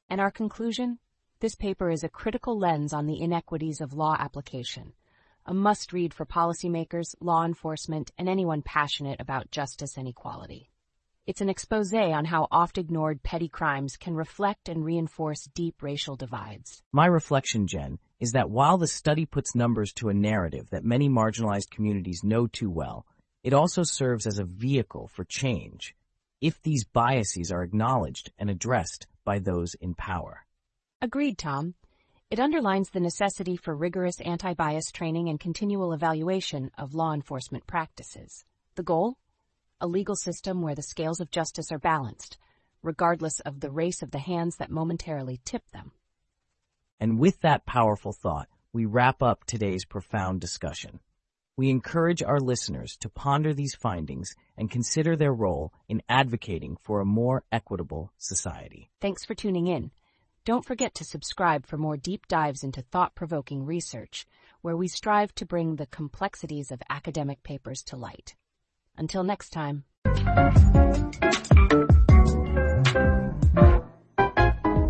And 0.08 0.22
our 0.22 0.30
conclusion? 0.30 1.00
This 1.40 1.56
paper 1.56 1.90
is 1.90 2.04
a 2.04 2.10
critical 2.10 2.60
lens 2.60 2.94
on 2.94 3.08
the 3.08 3.20
inequities 3.20 3.82
of 3.82 3.92
law 3.92 4.16
application 4.20 4.94
a 5.46 5.54
must 5.54 5.94
read 5.94 6.14
for 6.14 6.26
policymakers, 6.26 7.16
law 7.20 7.46
enforcement, 7.46 8.12
and 8.18 8.28
anyone 8.28 8.62
passionate 8.62 9.20
about 9.20 9.52
justice 9.52 9.98
and 9.98 10.08
equality. 10.08 10.72
It's 11.28 11.42
an 11.42 11.50
expose 11.50 11.94
on 11.94 12.26
how 12.26 12.48
oft 12.52 12.78
ignored 12.78 13.24
petty 13.24 13.48
crimes 13.48 13.98
can 13.98 14.16
reflect 14.16 14.70
and 14.70 14.86
reinforce 14.86 15.50
deep 15.56 15.82
racial 15.82 16.16
divides. 16.16 16.84
My 16.92 17.08
reflection, 17.08 17.68
Jen, 17.68 18.00
is 18.20 18.32
that 18.32 18.50
while 18.50 18.78
the 18.78 18.88
study 18.88 19.26
puts 19.26 19.56
numbers 19.56 19.92
to 19.94 20.10
a 20.10 20.14
narrative 20.14 20.70
that 20.70 20.84
many 20.84 21.10
marginalized 21.10 21.72
communities 21.72 22.24
know 22.24 22.48
too 22.48 22.70
well, 22.70 23.06
it 23.44 23.54
also 23.54 23.84
serves 23.84 24.26
as 24.28 24.40
a 24.40 24.46
vehicle 24.46 25.08
for 25.08 25.24
change 25.24 25.96
if 26.42 26.62
these 26.62 26.86
biases 26.86 27.52
are 27.52 27.64
acknowledged 27.64 28.32
and 28.38 28.50
addressed 28.50 29.08
by 29.24 29.40
those 29.40 29.74
in 29.76 29.96
power. 29.96 30.46
Agreed, 31.02 31.38
Tom. 31.38 31.76
It 32.32 32.40
underlines 32.40 32.90
the 32.90 33.00
necessity 33.00 33.56
for 33.56 33.76
rigorous 33.76 34.20
anti-bias 34.20 34.92
training 34.92 35.30
and 35.30 35.40
continual 35.40 35.94
evaluation 35.94 36.72
of 36.76 36.96
law 36.96 37.14
enforcement 37.14 37.68
practices. 37.68 38.46
The 38.74 38.82
goal? 38.82 39.18
A 39.80 39.86
legal 39.86 40.16
system 40.16 40.64
where 40.64 40.74
the 40.74 40.82
scales 40.82 41.20
of 41.20 41.30
justice 41.30 41.72
are 41.72 41.78
balanced, 41.78 42.40
regardless 42.82 43.42
of 43.42 43.60
the 43.60 43.70
race 43.70 44.02
of 44.02 44.10
the 44.10 44.18
hands 44.18 44.56
that 44.56 44.72
momentarily 44.72 45.40
tip 45.46 45.70
them. 45.70 45.92
And 47.00 47.20
with 47.20 47.42
that 47.42 47.68
powerful 47.68 48.12
thought, 48.12 48.48
we 48.74 48.86
wrap 48.86 49.22
up 49.22 49.44
today's 49.46 49.86
profound 49.86 50.42
discussion. 50.42 51.02
We 51.58 51.70
encourage 51.70 52.24
our 52.24 52.40
listeners 52.40 52.98
to 53.02 53.10
ponder 53.10 53.54
these 53.54 53.76
findings 53.76 54.34
and 54.58 54.72
consider 54.72 55.16
their 55.16 55.34
role 55.34 55.72
in 55.88 56.02
advocating 56.10 56.78
for 56.82 57.02
a 57.02 57.06
more 57.06 57.44
equitable 57.52 58.12
society. 58.18 58.90
Thanks 59.00 59.24
for 59.24 59.36
tuning 59.36 59.68
in. 59.68 59.92
Don't 60.46 60.64
forget 60.64 60.94
to 60.96 61.04
subscribe 61.04 61.66
for 61.66 61.76
more 61.76 61.98
deep 61.98 62.28
dives 62.28 62.64
into 62.64 62.84
thought-provoking 62.84 63.66
research. 63.66 64.28
where 64.62 64.78
we 64.78 64.88
strive 64.88 65.34
to 65.36 65.46
bring 65.46 65.76
the 65.76 65.86
complexities 65.88 66.72
of 66.72 66.82
academic 66.90 67.44
papers 67.44 67.84
to 67.84 67.96
light. 67.96 68.36
Until 68.98 69.24
next 69.24 69.50
time. 69.50 69.84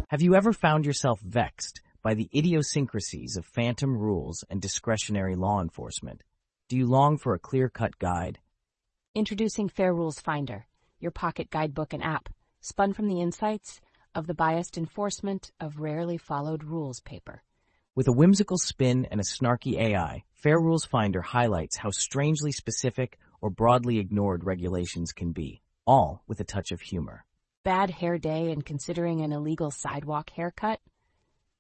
Have 0.10 0.22
you 0.22 0.36
ever 0.36 0.54
found 0.54 0.86
yourself 0.86 1.20
vexed 1.20 1.82
by 2.02 2.14
the 2.14 2.30
idiosyncrasies 2.34 3.36
of 3.36 3.46
phantom 3.46 3.98
rules 3.98 4.46
and 4.50 4.62
discretionary 4.62 5.36
law 5.36 5.62
enforcement? 5.62 6.24
Do 6.70 6.78
you 6.78 6.86
long 6.86 7.18
for 7.18 7.34
a 7.34 7.40
clear-cut 7.40 8.00
guide? 8.00 8.40
Introducing 9.14 9.68
Fair 9.68 9.94
Rules 9.94 10.20
Finder, 10.20 10.68
your 11.00 11.12
pocket 11.12 11.50
guidebook 11.50 11.92
and 11.94 12.04
app, 12.04 12.30
spun 12.62 12.94
from 12.94 13.08
the 13.08 13.22
insights 13.22 13.82
of 14.16 14.26
the 14.26 14.34
biased 14.34 14.78
enforcement 14.78 15.52
of 15.60 15.80
rarely 15.80 16.18
followed 16.18 16.64
rules 16.64 17.02
paper. 17.02 17.44
With 17.96 18.08
a 18.08 18.14
whimsical 18.14 18.58
spin 18.58 19.06
and 19.12 19.20
a 19.20 19.24
snarky 19.24 19.78
AI, 19.78 20.24
Fair 20.34 20.60
Rules 20.60 20.86
Finder 20.86 21.22
highlights 21.22 21.78
how 21.78 21.92
strangely 21.92 22.52
specific 22.52 23.20
or 23.42 23.50
broadly 23.50 24.00
ignored 24.00 24.44
regulations 24.44 25.12
can 25.14 25.32
be, 25.32 25.62
all 25.86 26.24
with 26.28 26.40
a 26.40 26.44
touch 26.44 26.72
of 26.72 26.82
humor. 26.82 27.26
Bad 27.64 27.90
hair 27.90 28.18
day 28.18 28.52
and 28.52 28.66
considering 28.66 29.22
an 29.22 29.32
illegal 29.32 29.72
sidewalk 29.72 30.30
haircut? 30.30 30.80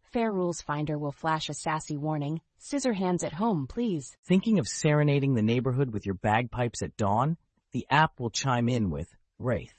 Fair 0.03 0.31
Rules 0.31 0.62
Finder 0.62 0.97
will 0.97 1.12
flash 1.12 1.50
a 1.50 1.53
sassy 1.53 1.97
warning, 1.97 2.41
scissor 2.57 2.93
hands 2.93 3.24
at 3.24 3.33
home, 3.33 3.67
please. 3.67 4.15
Thinking 4.25 4.59
of 4.59 4.67
serenading 4.67 5.35
the 5.35 5.41
neighborhood 5.41 5.91
with 5.91 6.05
your 6.05 6.15
bagpipes 6.15 6.81
at 6.81 6.95
dawn? 6.95 7.38
The 7.71 7.85
app 7.89 8.19
will 8.19 8.29
chime 8.29 8.69
in 8.69 8.89
with 8.89 9.07
Wraith. 9.39 9.74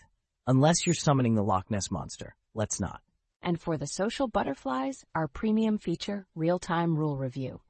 Unless 0.46 0.86
you're 0.86 0.94
summoning 0.94 1.34
the 1.34 1.42
Loch 1.42 1.70
Ness 1.70 1.90
Monster. 1.90 2.34
Let's 2.56 2.80
not. 2.80 3.02
And 3.42 3.60
for 3.60 3.76
the 3.76 3.86
social 3.86 4.28
butterflies, 4.28 5.04
our 5.14 5.28
premium 5.28 5.76
feature, 5.76 6.26
Real-Time 6.34 6.96
Rule 6.96 7.18
Review. 7.18 7.60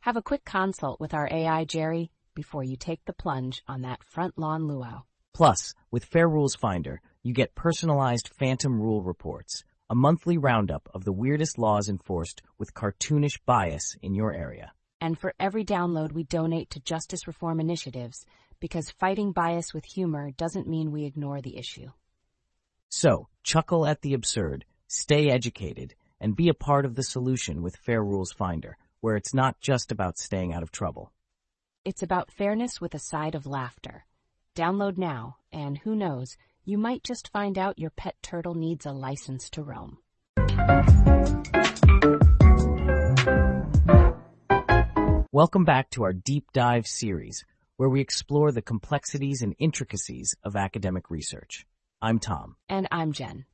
Have 0.00 0.18
a 0.18 0.22
quick 0.22 0.44
consult 0.44 1.00
with 1.00 1.14
our 1.14 1.26
AI 1.32 1.64
Jerry 1.64 2.10
before 2.34 2.62
you 2.62 2.76
take 2.76 3.02
the 3.06 3.14
plunge 3.14 3.62
on 3.66 3.80
that 3.82 4.04
front 4.04 4.36
lawn 4.36 4.68
luau. 4.68 5.04
Plus, 5.32 5.72
with 5.90 6.04
Fair 6.04 6.28
Rules 6.28 6.54
Finder, 6.54 7.00
you 7.22 7.32
get 7.32 7.54
personalized 7.54 8.28
phantom 8.38 8.78
rule 8.78 9.02
reports, 9.02 9.64
a 9.88 9.94
monthly 9.94 10.36
roundup 10.36 10.90
of 10.92 11.04
the 11.04 11.12
weirdest 11.12 11.58
laws 11.58 11.88
enforced 11.88 12.42
with 12.58 12.74
cartoonish 12.74 13.40
bias 13.46 13.96
in 14.02 14.14
your 14.14 14.34
area. 14.34 14.72
And 15.00 15.18
for 15.18 15.32
every 15.40 15.64
download 15.64 16.12
we 16.12 16.24
donate 16.24 16.68
to 16.70 16.80
justice 16.80 17.26
reform 17.26 17.60
initiatives, 17.60 18.26
because 18.60 18.90
fighting 18.90 19.32
bias 19.32 19.72
with 19.72 19.86
humor 19.86 20.32
doesn't 20.32 20.68
mean 20.68 20.92
we 20.92 21.06
ignore 21.06 21.40
the 21.40 21.56
issue. 21.56 21.88
So, 22.90 23.28
chuckle 23.42 23.86
at 23.86 24.02
the 24.02 24.14
absurd, 24.14 24.64
stay 24.86 25.30
educated, 25.30 25.94
and 26.20 26.36
be 26.36 26.48
a 26.48 26.54
part 26.54 26.84
of 26.84 26.94
the 26.94 27.02
solution 27.02 27.62
with 27.62 27.76
Fair 27.76 28.02
Rules 28.02 28.32
Finder, 28.32 28.76
where 29.00 29.16
it's 29.16 29.34
not 29.34 29.60
just 29.60 29.92
about 29.92 30.18
staying 30.18 30.52
out 30.52 30.62
of 30.62 30.70
trouble. 30.70 31.12
It's 31.84 32.02
about 32.02 32.30
fairness 32.30 32.80
with 32.80 32.94
a 32.94 32.98
side 32.98 33.34
of 33.34 33.46
laughter. 33.46 34.06
Download 34.54 34.96
now, 34.96 35.36
and 35.52 35.78
who 35.78 35.94
knows, 35.94 36.36
you 36.64 36.78
might 36.78 37.02
just 37.02 37.28
find 37.28 37.58
out 37.58 37.78
your 37.78 37.90
pet 37.90 38.16
turtle 38.22 38.54
needs 38.54 38.86
a 38.86 38.92
license 38.92 39.50
to 39.50 39.62
roam. 39.62 39.98
Welcome 45.32 45.64
back 45.64 45.90
to 45.90 46.04
our 46.04 46.12
deep 46.12 46.52
dive 46.52 46.86
series, 46.86 47.44
where 47.76 47.88
we 47.88 48.00
explore 48.00 48.52
the 48.52 48.62
complexities 48.62 49.42
and 49.42 49.54
intricacies 49.58 50.34
of 50.44 50.54
academic 50.54 51.10
research. 51.10 51.66
I'm 52.04 52.18
Tom. 52.18 52.56
And 52.68 52.86
I'm 52.92 53.12
Jen. 53.12 53.46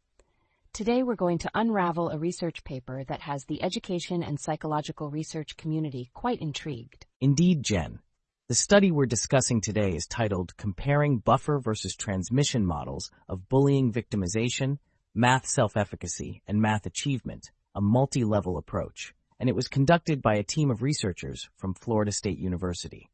Today 0.72 1.04
we're 1.04 1.14
going 1.14 1.38
to 1.38 1.50
unravel 1.54 2.10
a 2.10 2.18
research 2.18 2.64
paper 2.64 3.04
that 3.04 3.20
has 3.20 3.44
the 3.44 3.62
education 3.62 4.24
and 4.24 4.40
psychological 4.40 5.08
research 5.08 5.56
community 5.56 6.10
quite 6.14 6.40
intrigued. 6.40 7.06
Indeed, 7.20 7.62
Jen. 7.62 8.00
The 8.48 8.56
study 8.56 8.90
we're 8.90 9.06
discussing 9.06 9.60
today 9.60 9.90
is 9.90 10.08
titled 10.08 10.56
Comparing 10.56 11.18
Buffer 11.18 11.60
versus 11.60 11.94
Transmission 11.94 12.66
Models 12.66 13.12
of 13.28 13.48
Bullying 13.48 13.92
Victimization, 13.92 14.78
Math 15.14 15.46
Self-Efficacy, 15.46 16.42
and 16.48 16.60
Math 16.60 16.86
Achievement, 16.86 17.52
a 17.76 17.80
multi-level 17.80 18.58
approach, 18.58 19.14
and 19.38 19.48
it 19.48 19.54
was 19.54 19.68
conducted 19.68 20.20
by 20.22 20.34
a 20.34 20.42
team 20.42 20.72
of 20.72 20.82
researchers 20.82 21.48
from 21.56 21.74
Florida 21.74 22.10
State 22.10 22.40
University. 22.40 23.12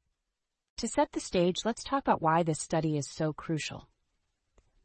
To 0.78 0.88
set 0.88 1.12
the 1.12 1.20
stage, 1.20 1.58
let's 1.66 1.84
talk 1.84 2.02
about 2.02 2.22
why 2.22 2.42
this 2.42 2.58
study 2.58 2.96
is 2.96 3.06
so 3.06 3.34
crucial. 3.34 3.86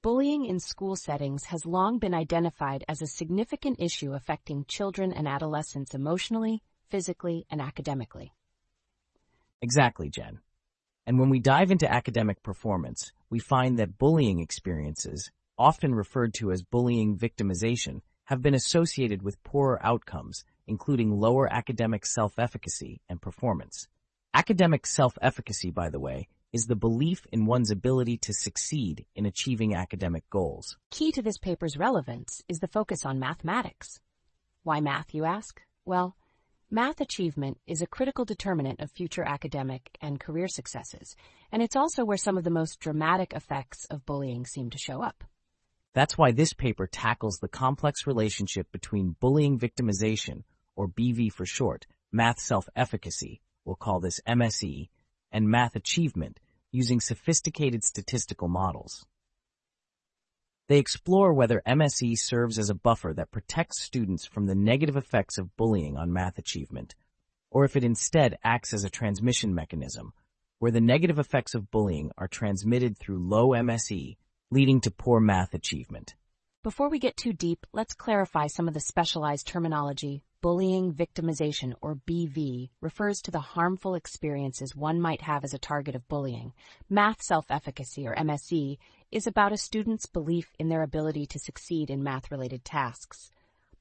Bullying 0.04 0.46
in 0.46 0.60
school 0.60 0.96
settings 0.96 1.44
has 1.46 1.64
long 1.64 2.00
been 2.00 2.16
identified 2.16 2.84
as 2.88 3.04
a 3.04 3.08
significant 3.08 3.80
issue 3.80 4.14
affecting 4.14 4.66
children 4.66 5.14
and 5.14 5.28
adolescents 5.28 5.94
emotionally, 5.94 6.64
physically, 6.90 7.46
and 7.52 7.62
academically. 7.62 8.34
Exactly, 9.62 10.10
Jen. 10.10 10.40
And 11.06 11.20
when 11.20 11.30
we 11.30 11.40
dive 11.40 11.70
into 11.70 11.92
academic 11.92 12.42
performance, 12.42 13.12
we 13.30 13.38
find 13.38 13.78
that 13.78 14.00
bullying 14.00 14.40
experiences, 14.40 15.30
often 15.56 15.94
referred 15.94 16.34
to 16.34 16.52
as 16.52 16.64
bullying 16.64 17.16
victimization, 17.16 18.02
have 18.26 18.42
been 18.42 18.56
associated 18.56 19.22
with 19.22 19.44
poorer 19.44 19.80
outcomes, 19.86 20.44
including 20.66 21.20
lower 21.20 21.48
academic 21.54 22.08
self-efficacy 22.08 23.02
and 23.08 23.22
performance. 23.22 23.88
Academic 24.34 24.88
self-efficacy, 24.88 25.70
by 25.70 25.92
the 25.92 26.00
way, 26.00 26.28
is 26.54 26.66
the 26.66 26.76
belief 26.76 27.26
in 27.32 27.46
one's 27.46 27.72
ability 27.72 28.18
to 28.18 28.34
succeed 28.34 29.06
in 29.16 29.26
achieving 29.26 29.74
academic 29.74 30.30
goals. 30.30 30.78
Key 30.92 31.12
to 31.14 31.22
this 31.22 31.38
paper's 31.38 31.78
relevance 31.78 32.44
is 32.50 32.60
the 32.60 32.68
focus 32.68 33.06
on 33.06 33.20
mathematics. 33.20 34.00
Why 34.64 34.82
math, 34.82 35.14
you 35.14 35.24
ask? 35.24 35.62
Well, 35.86 36.16
math 36.70 37.00
achievement 37.00 37.60
is 37.66 37.82
a 37.82 37.88
critical 37.88 38.26
determinant 38.26 38.82
of 38.82 38.92
future 38.92 39.24
academic 39.24 39.98
and 40.02 40.20
career 40.20 40.48
successes, 40.48 41.16
and 41.52 41.62
it's 41.62 41.76
also 41.76 42.04
where 42.04 42.18
some 42.18 42.38
of 42.38 42.44
the 42.44 42.50
most 42.50 42.80
dramatic 42.80 43.34
effects 43.34 43.86
of 43.86 44.06
bullying 44.06 44.46
seem 44.46 44.70
to 44.72 44.78
show 44.78 45.02
up. 45.02 45.24
That's 45.94 46.18
why 46.18 46.32
this 46.32 46.54
paper 46.54 46.88
tackles 46.88 47.40
the 47.42 47.50
complex 47.50 48.06
relationship 48.06 48.72
between 48.72 49.16
bullying 49.20 49.58
victimization, 49.58 50.44
or 50.76 50.88
BV 50.88 51.32
for 51.32 51.46
short, 51.46 51.88
math 52.12 52.40
self-efficacy, 52.40 53.42
we'll 53.66 53.76
call 53.76 54.00
this 54.00 54.20
MSE, 54.28 54.90
and 55.32 55.50
math 55.50 55.76
achievement 55.76 56.40
using 56.72 57.00
sophisticated 57.00 57.84
statistical 57.84 58.48
models. 58.48 59.06
They 60.68 60.78
explore 60.78 61.34
whether 61.34 61.62
MSE 61.68 62.18
serves 62.18 62.58
as 62.58 62.70
a 62.70 62.76
buffer 62.76 63.14
that 63.16 63.32
protects 63.32 63.82
students 63.82 64.26
from 64.26 64.46
the 64.46 64.56
negative 64.56 64.96
effects 64.96 65.38
of 65.38 65.56
bullying 65.58 65.98
on 65.98 66.14
math 66.14 66.38
achievement, 66.38 66.96
or 67.50 67.66
if 67.66 67.76
it 67.76 67.84
instead 67.84 68.38
acts 68.44 68.74
as 68.74 68.86
a 68.86 68.90
transmission 68.90 69.54
mechanism, 69.54 70.14
where 70.60 70.72
the 70.72 70.80
negative 70.80 71.20
effects 71.20 71.56
of 71.56 71.70
bullying 71.72 72.12
are 72.18 72.28
transmitted 72.28 72.98
through 72.98 73.28
low 73.28 73.50
MSE, 73.50 74.16
leading 74.50 74.80
to 74.82 74.92
poor 74.92 75.20
math 75.20 75.54
achievement. 75.54 76.16
Before 76.64 76.90
we 76.90 77.00
get 77.00 77.18
too 77.18 77.34
deep, 77.34 77.66
let's 77.74 77.94
clarify 77.94 78.48
some 78.48 78.68
of 78.68 78.74
the 78.74 78.80
specialized 78.80 79.48
terminology 79.48 80.24
Bullying 80.42 80.92
victimization, 80.92 81.76
or 81.82 81.98
BV, 82.08 82.72
refers 82.82 83.22
to 83.22 83.30
the 83.30 83.40
harmful 83.40 83.94
experiences 83.94 84.76
one 84.76 85.00
might 85.00 85.22
have 85.22 85.44
as 85.44 85.54
a 85.54 85.60
target 85.60 85.94
of 85.94 86.08
bullying. 86.08 86.54
Math 86.90 87.22
self-efficacy, 87.22 88.08
or 88.08 88.16
MSE, 88.16 88.80
is 89.12 89.28
about 89.28 89.52
a 89.52 89.58
student's 89.58 90.08
belief 90.08 90.52
in 90.58 90.68
their 90.68 90.82
ability 90.82 91.28
to 91.28 91.38
succeed 91.38 91.92
in 91.92 92.02
math-related 92.02 92.66
tasks. 92.66 93.30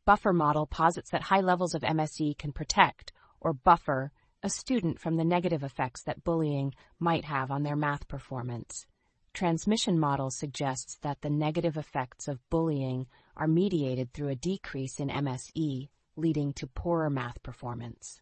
Buffer 0.05 0.35
model 0.35 0.67
posits 0.67 1.09
that 1.13 1.23
high 1.23 1.41
levels 1.41 1.75
of 1.75 1.81
MSE 1.81 2.37
can 2.37 2.53
protect, 2.53 3.11
or 3.41 3.55
buffer, 3.55 4.13
a 4.43 4.51
student 4.51 5.01
from 5.01 5.17
the 5.17 5.25
negative 5.25 5.63
effects 5.63 6.03
that 6.03 6.25
bullying 6.25 6.75
might 6.99 7.25
have 7.25 7.51
on 7.51 7.63
their 7.63 7.77
math 7.77 8.07
performance. 8.07 8.85
Transmission 9.33 9.99
model 9.99 10.31
suggests 10.31 10.99
that 11.01 11.23
the 11.23 11.31
negative 11.31 11.79
effects 11.79 12.29
of 12.29 12.47
bullying 12.51 13.07
are 13.35 13.49
mediated 13.49 14.13
through 14.13 14.29
a 14.29 14.35
decrease 14.35 15.01
in 15.01 15.09
MSE, 15.09 15.89
leading 16.21 16.53
to 16.55 16.67
poorer 16.67 17.11
math 17.11 17.43
performance. 17.43 18.21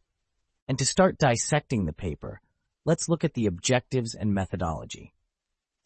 And 0.69 0.79
to 0.79 0.87
start 0.87 1.19
dissecting 1.19 1.85
the 1.85 1.93
paper, 1.93 2.41
let's 2.85 3.09
look 3.09 3.25
at 3.25 3.35
the 3.35 3.47
objectives 3.47 4.15
and 4.15 4.33
methodology. 4.33 5.13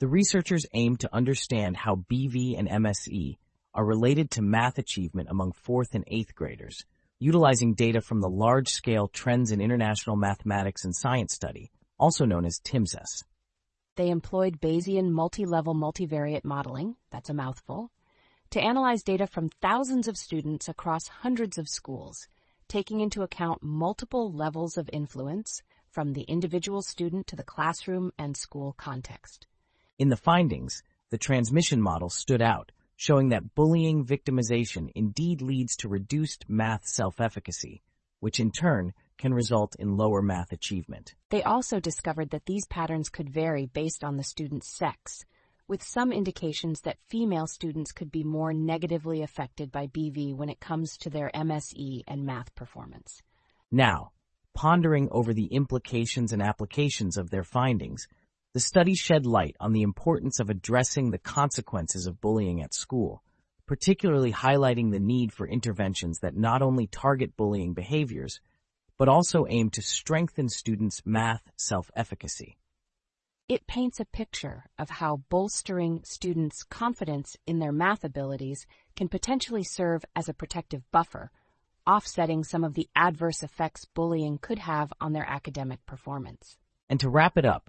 The 0.00 0.08
researchers 0.08 0.66
aim 0.72 0.96
to 0.98 1.14
understand 1.14 1.76
how 1.76 2.04
BV 2.10 2.58
and 2.58 2.68
MSE 2.68 3.36
are 3.74 3.84
related 3.84 4.30
to 4.32 4.42
math 4.42 4.78
achievement 4.78 5.28
among 5.30 5.52
fourth 5.52 5.94
and 5.94 6.04
eighth 6.06 6.34
graders, 6.34 6.84
utilizing 7.18 7.74
data 7.74 8.00
from 8.00 8.20
the 8.20 8.28
large-scale 8.28 9.08
Trends 9.08 9.52
in 9.52 9.60
International 9.60 10.16
Mathematics 10.16 10.84
and 10.84 10.94
Science 10.94 11.32
Study, 11.34 11.70
also 11.98 12.24
known 12.24 12.44
as 12.44 12.58
TIMSS. 12.58 13.24
They 13.96 14.10
employed 14.10 14.60
Bayesian 14.60 15.10
multi-level 15.10 15.74
multivariate 15.74 16.44
modeling, 16.44 16.96
that's 17.10 17.30
a 17.30 17.34
mouthful, 17.34 17.90
to 18.52 18.60
analyze 18.60 19.02
data 19.02 19.26
from 19.26 19.48
thousands 19.48 20.08
of 20.08 20.16
students 20.18 20.68
across 20.68 21.08
hundreds 21.08 21.56
of 21.56 21.68
schools, 21.68 22.28
taking 22.68 23.00
into 23.00 23.22
account 23.22 23.62
multiple 23.62 24.30
levels 24.30 24.76
of 24.76 24.90
influence 24.92 25.62
from 25.90 26.12
the 26.12 26.22
individual 26.22 26.82
student 26.82 27.26
to 27.26 27.36
the 27.36 27.42
classroom 27.42 28.12
and 28.18 28.36
school 28.36 28.74
context. 28.76 29.46
In 29.98 30.10
the 30.10 30.18
findings, 30.18 30.82
the 31.08 31.16
transmission 31.16 31.80
model 31.80 32.10
stood 32.10 32.42
out, 32.42 32.72
showing 32.96 33.30
that 33.30 33.54
bullying 33.54 34.04
victimization 34.04 34.90
indeed 34.94 35.40
leads 35.40 35.74
to 35.76 35.88
reduced 35.88 36.44
math 36.46 36.86
self-efficacy, 36.86 37.82
which 38.20 38.38
in 38.38 38.50
turn 38.50 38.92
can 39.16 39.32
result 39.32 39.76
in 39.78 39.96
lower 39.96 40.20
math 40.20 40.52
achievement. 40.52 41.14
They 41.30 41.42
also 41.42 41.80
discovered 41.80 42.30
that 42.30 42.44
these 42.44 42.66
patterns 42.66 43.08
could 43.08 43.30
vary 43.30 43.64
based 43.64 44.04
on 44.04 44.18
the 44.18 44.24
student's 44.24 44.68
sex, 44.68 45.24
with 45.72 45.82
some 45.82 46.12
indications 46.12 46.82
that 46.82 46.98
female 47.08 47.46
students 47.46 47.92
could 47.92 48.12
be 48.12 48.22
more 48.22 48.52
negatively 48.52 49.22
affected 49.22 49.72
by 49.72 49.86
BV 49.86 50.36
when 50.36 50.50
it 50.50 50.60
comes 50.60 50.98
to 50.98 51.08
their 51.08 51.30
MSE 51.34 52.02
and 52.06 52.26
math 52.26 52.54
performance. 52.54 53.22
Now, 53.70 54.12
pondering 54.52 55.08
over 55.10 55.32
the 55.32 55.46
implications 55.46 56.34
and 56.34 56.42
applications 56.42 57.16
of 57.16 57.30
their 57.30 57.42
findings, 57.42 58.06
the 58.52 58.60
study 58.60 58.94
shed 58.94 59.24
light 59.24 59.56
on 59.60 59.72
the 59.72 59.80
importance 59.80 60.40
of 60.40 60.50
addressing 60.50 61.10
the 61.10 61.16
consequences 61.16 62.06
of 62.06 62.20
bullying 62.20 62.62
at 62.62 62.74
school 62.74 63.22
particularly 63.66 64.32
highlighting 64.32 64.90
the 64.90 65.00
need 65.00 65.32
for 65.32 65.48
interventions 65.48 66.18
that 66.18 66.36
not 66.36 66.60
only 66.60 66.86
target 66.86 67.34
bullying 67.38 67.72
behaviors, 67.72 68.38
but 68.98 69.08
also 69.08 69.46
aim 69.48 69.70
to 69.70 69.80
strengthen 69.80 70.46
students' 70.46 71.00
math 71.06 71.42
self-efficacy. 71.56 72.58
It 73.52 73.66
paints 73.66 74.00
a 74.00 74.06
picture 74.06 74.64
of 74.78 74.88
how 74.88 75.24
bolstering 75.28 76.00
students' 76.04 76.62
confidence 76.62 77.36
in 77.46 77.58
their 77.58 77.70
math 77.70 78.02
abilities 78.02 78.66
can 78.96 79.10
potentially 79.10 79.62
serve 79.62 80.06
as 80.16 80.26
a 80.26 80.32
protective 80.32 80.90
buffer, 80.90 81.30
offsetting 81.86 82.44
some 82.44 82.64
of 82.64 82.72
the 82.72 82.88
adverse 82.96 83.42
effects 83.42 83.84
bullying 83.84 84.38
could 84.38 84.60
have 84.60 84.90
on 85.02 85.12
their 85.12 85.28
academic 85.28 85.84
performance. 85.84 86.56
And 86.88 86.98
to 87.00 87.10
wrap 87.10 87.36
it 87.36 87.44
up, 87.44 87.68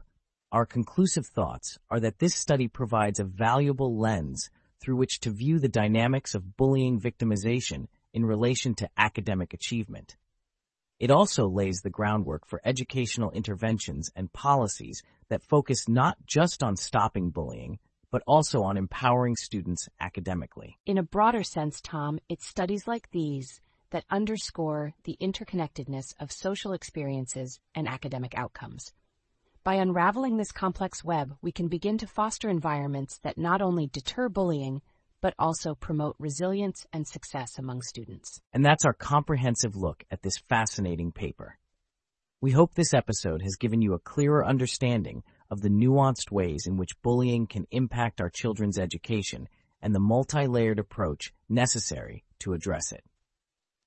our 0.53 0.65
conclusive 0.65 1.25
thoughts 1.25 1.77
are 1.89 1.99
that 1.99 2.19
this 2.19 2.33
study 2.33 2.69
provides 2.69 3.19
a 3.19 3.25
valuable 3.25 3.99
lens 3.99 4.49
through 4.79 4.95
which 4.95 5.19
to 5.19 5.31
view 5.31 5.59
the 5.59 5.67
dynamics 5.67 6.33
of 6.33 6.55
bullying 6.55 6.97
victimization 6.97 7.87
in 8.13 8.23
relation 8.23 8.73
to 8.75 8.89
academic 8.97 9.53
achievement. 9.53 10.15
It 10.99 11.11
also 11.11 11.47
lays 11.47 11.81
the 11.81 11.89
groundwork 11.89 12.45
for 12.45 12.61
educational 12.63 13.31
interventions 13.31 14.11
and 14.15 14.31
policies 14.31 15.03
that 15.29 15.43
focus 15.43 15.89
not 15.89 16.17
just 16.25 16.63
on 16.63 16.75
stopping 16.75 17.29
bullying, 17.29 17.79
but 18.11 18.23
also 18.27 18.61
on 18.61 18.77
empowering 18.77 19.35
students 19.35 19.89
academically. 19.99 20.77
In 20.85 20.97
a 20.97 21.03
broader 21.03 21.43
sense, 21.43 21.81
Tom, 21.81 22.19
it's 22.29 22.47
studies 22.47 22.87
like 22.87 23.09
these 23.11 23.59
that 23.89 24.05
underscore 24.09 24.93
the 25.03 25.17
interconnectedness 25.19 26.13
of 26.19 26.31
social 26.31 26.73
experiences 26.73 27.59
and 27.73 27.87
academic 27.87 28.37
outcomes. 28.37 28.93
By 29.63 29.75
unraveling 29.75 30.37
this 30.37 30.51
complex 30.51 31.03
web, 31.03 31.37
we 31.41 31.51
can 31.51 31.69
begin 31.69 31.97
to 31.99 32.07
foster 32.07 32.49
environments 32.49 33.17
that 33.19 33.37
not 33.37 33.61
only 33.61 33.87
deter 33.87 34.29
bullying, 34.29 34.81
but 35.23 35.33
also 35.39 35.73
promote 35.73 36.17
resilience 36.19 36.85
and 36.91 37.07
success 37.07 37.57
among 37.57 37.81
students. 37.81 38.41
And 38.51 38.65
that's 38.65 38.83
our 38.83 38.91
comprehensive 38.91 39.73
look 39.73 40.03
at 40.11 40.21
this 40.21 40.37
fascinating 40.49 41.13
paper. 41.13 41.57
We 42.41 42.51
hope 42.51 42.75
this 42.75 42.93
episode 42.93 43.41
has 43.41 43.55
given 43.55 43.81
you 43.81 43.93
a 43.93 43.99
clearer 43.99 44.45
understanding 44.45 45.23
of 45.49 45.61
the 45.61 45.69
nuanced 45.69 46.29
ways 46.29 46.65
in 46.67 46.75
which 46.75 47.01
bullying 47.01 47.47
can 47.47 47.65
impact 47.71 48.19
our 48.19 48.29
children's 48.29 48.77
education 48.77 49.47
and 49.81 49.95
the 49.95 50.01
multi-layered 50.01 50.77
approach 50.77 51.31
necessary 51.47 52.25
to 52.39 52.51
address 52.51 52.91
it. 52.91 53.05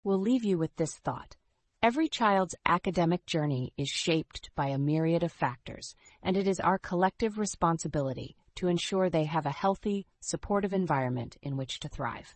We'll 0.04 0.18
leave 0.18 0.42
you 0.42 0.56
with 0.56 0.74
this 0.76 0.96
thought. 1.04 1.36
Every 1.82 2.08
child's 2.08 2.54
academic 2.64 3.26
journey 3.26 3.74
is 3.76 3.90
shaped 3.90 4.48
by 4.56 4.68
a 4.68 4.78
myriad 4.78 5.22
of 5.22 5.32
factors, 5.32 5.94
and 6.22 6.34
it 6.34 6.48
is 6.48 6.60
our 6.60 6.78
collective 6.78 7.38
responsibility 7.38 8.36
to 8.56 8.68
ensure 8.68 9.08
they 9.08 9.24
have 9.24 9.46
a 9.46 9.50
healthy, 9.50 10.06
supportive 10.20 10.72
environment 10.72 11.36
in 11.42 11.56
which 11.56 11.80
to 11.80 11.88
thrive. 11.88 12.34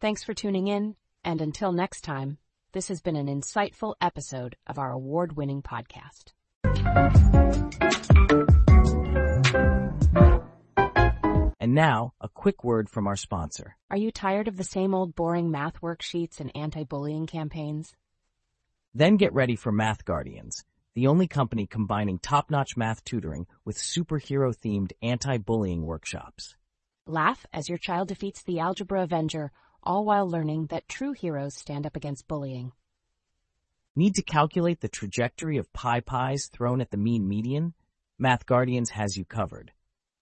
Thanks 0.00 0.22
for 0.22 0.34
tuning 0.34 0.68
in, 0.68 0.96
and 1.24 1.40
until 1.40 1.72
next 1.72 2.02
time, 2.02 2.38
this 2.72 2.88
has 2.88 3.00
been 3.00 3.16
an 3.16 3.26
insightful 3.26 3.94
episode 4.00 4.56
of 4.66 4.78
our 4.78 4.92
award-winning 4.92 5.62
podcast. 5.62 6.32
And 11.60 11.74
now, 11.74 12.12
a 12.20 12.28
quick 12.28 12.64
word 12.64 12.90
from 12.90 13.06
our 13.06 13.14
sponsor. 13.14 13.76
Are 13.88 13.96
you 13.96 14.10
tired 14.10 14.48
of 14.48 14.56
the 14.56 14.64
same 14.64 14.94
old 14.94 15.14
boring 15.14 15.50
math 15.50 15.80
worksheets 15.80 16.40
and 16.40 16.50
anti-bullying 16.56 17.26
campaigns? 17.26 17.94
Then 18.94 19.16
get 19.16 19.32
ready 19.32 19.54
for 19.54 19.70
Math 19.70 20.04
Guardians, 20.04 20.64
the 20.94 21.06
only 21.06 21.26
company 21.26 21.66
combining 21.66 22.18
top-notch 22.18 22.76
math 22.76 23.02
tutoring 23.04 23.46
with 23.64 23.78
superhero-themed 23.78 24.92
anti-bullying 25.02 25.86
workshops. 25.86 26.54
Laugh 27.06 27.46
as 27.52 27.68
your 27.68 27.78
child 27.78 28.08
defeats 28.08 28.42
the 28.42 28.60
Algebra 28.60 29.02
Avenger, 29.02 29.50
all 29.82 30.04
while 30.04 30.28
learning 30.28 30.66
that 30.66 30.88
true 30.88 31.12
heroes 31.12 31.54
stand 31.54 31.86
up 31.86 31.96
against 31.96 32.28
bullying. 32.28 32.72
Need 33.96 34.14
to 34.14 34.22
calculate 34.22 34.80
the 34.80 34.88
trajectory 34.88 35.58
of 35.58 35.72
pi 35.72 36.00
pies 36.00 36.46
thrown 36.46 36.80
at 36.80 36.90
the 36.90 36.96
mean 36.96 37.28
median? 37.28 37.74
Math 38.18 38.46
Guardians 38.46 38.90
has 38.90 39.16
you 39.16 39.24
covered. 39.24 39.72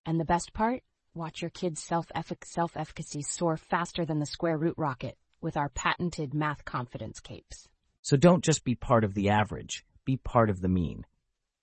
And 0.07 0.19
the 0.19 0.25
best 0.25 0.53
part? 0.53 0.83
Watch 1.15 1.43
your 1.43 1.51
kid's 1.51 1.83
self-efficacy 1.83 3.23
soar 3.23 3.57
faster 3.57 4.05
than 4.05 4.21
the 4.21 4.27
square 4.27 4.57
root 4.57 4.75
rocket 4.77 5.19
with 5.41 5.57
our 5.57 5.69
patented 5.69 6.33
math 6.33 6.65
confidence 6.65 7.21
capes. 7.21 7.69
So 8.03 8.17
don't 8.17 8.45
just 8.45 8.65
be 8.65 8.75
part 8.75 9.05
of 9.05 9.15
the 9.15 9.29
average, 9.29 9.85
be 10.05 10.17
part 10.17 10.51
of 10.51 10.61
the 10.61 10.69
mean. 10.69 11.05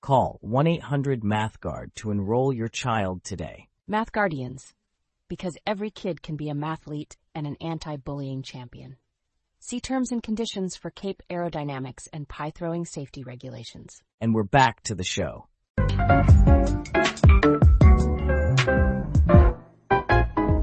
Call 0.02 0.40
1-800-MathGuard 0.46 1.94
to 1.96 2.12
enroll 2.12 2.54
your 2.54 2.68
child 2.68 3.24
today. 3.24 3.68
Math 3.88 4.12
Guardians, 4.12 4.74
because 5.28 5.58
every 5.66 5.90
kid 5.90 6.22
can 6.22 6.36
be 6.36 6.50
a 6.50 6.54
mathlete 6.54 7.16
and 7.36 7.48
an 7.48 7.58
anti-bullying 7.62 8.44
champion. 8.44 8.98
See 9.60 9.80
terms 9.80 10.12
and 10.12 10.22
conditions 10.22 10.76
for 10.76 10.92
CAPE 10.92 11.24
aerodynamics 11.30 12.08
and 12.14 12.28
pie 12.28 12.52
throwing 12.52 12.86
safety 12.86 13.24
regulations. 13.24 14.02
And 14.22 14.34
we're 14.34 14.44
back 14.44 14.84
to 14.84 14.96
the 14.96 15.04
show. 15.04 15.48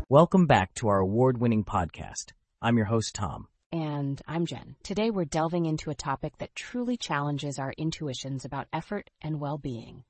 Welcome 0.09 0.47
back 0.47 0.75
to 0.75 0.89
our 0.89 1.01
award-winning 1.01 1.65
podcast. 1.65 2.33
I'm 2.63 2.77
your 2.77 2.87
host, 2.87 3.15
Tom. 3.15 3.49
And 3.75 4.23
I'm 4.29 4.47
Jen. 4.47 4.77
Today 4.85 5.11
we're 5.11 5.25
delving 5.25 5.67
into 5.67 5.91
a 5.91 5.97
topic 5.97 6.39
that 6.39 6.55
truly 6.55 6.97
challenges 6.97 7.59
our 7.59 7.75
intuitions 7.77 8.45
about 8.45 8.69
effort 8.73 9.11
and 9.21 9.41
well-being. 9.41 10.05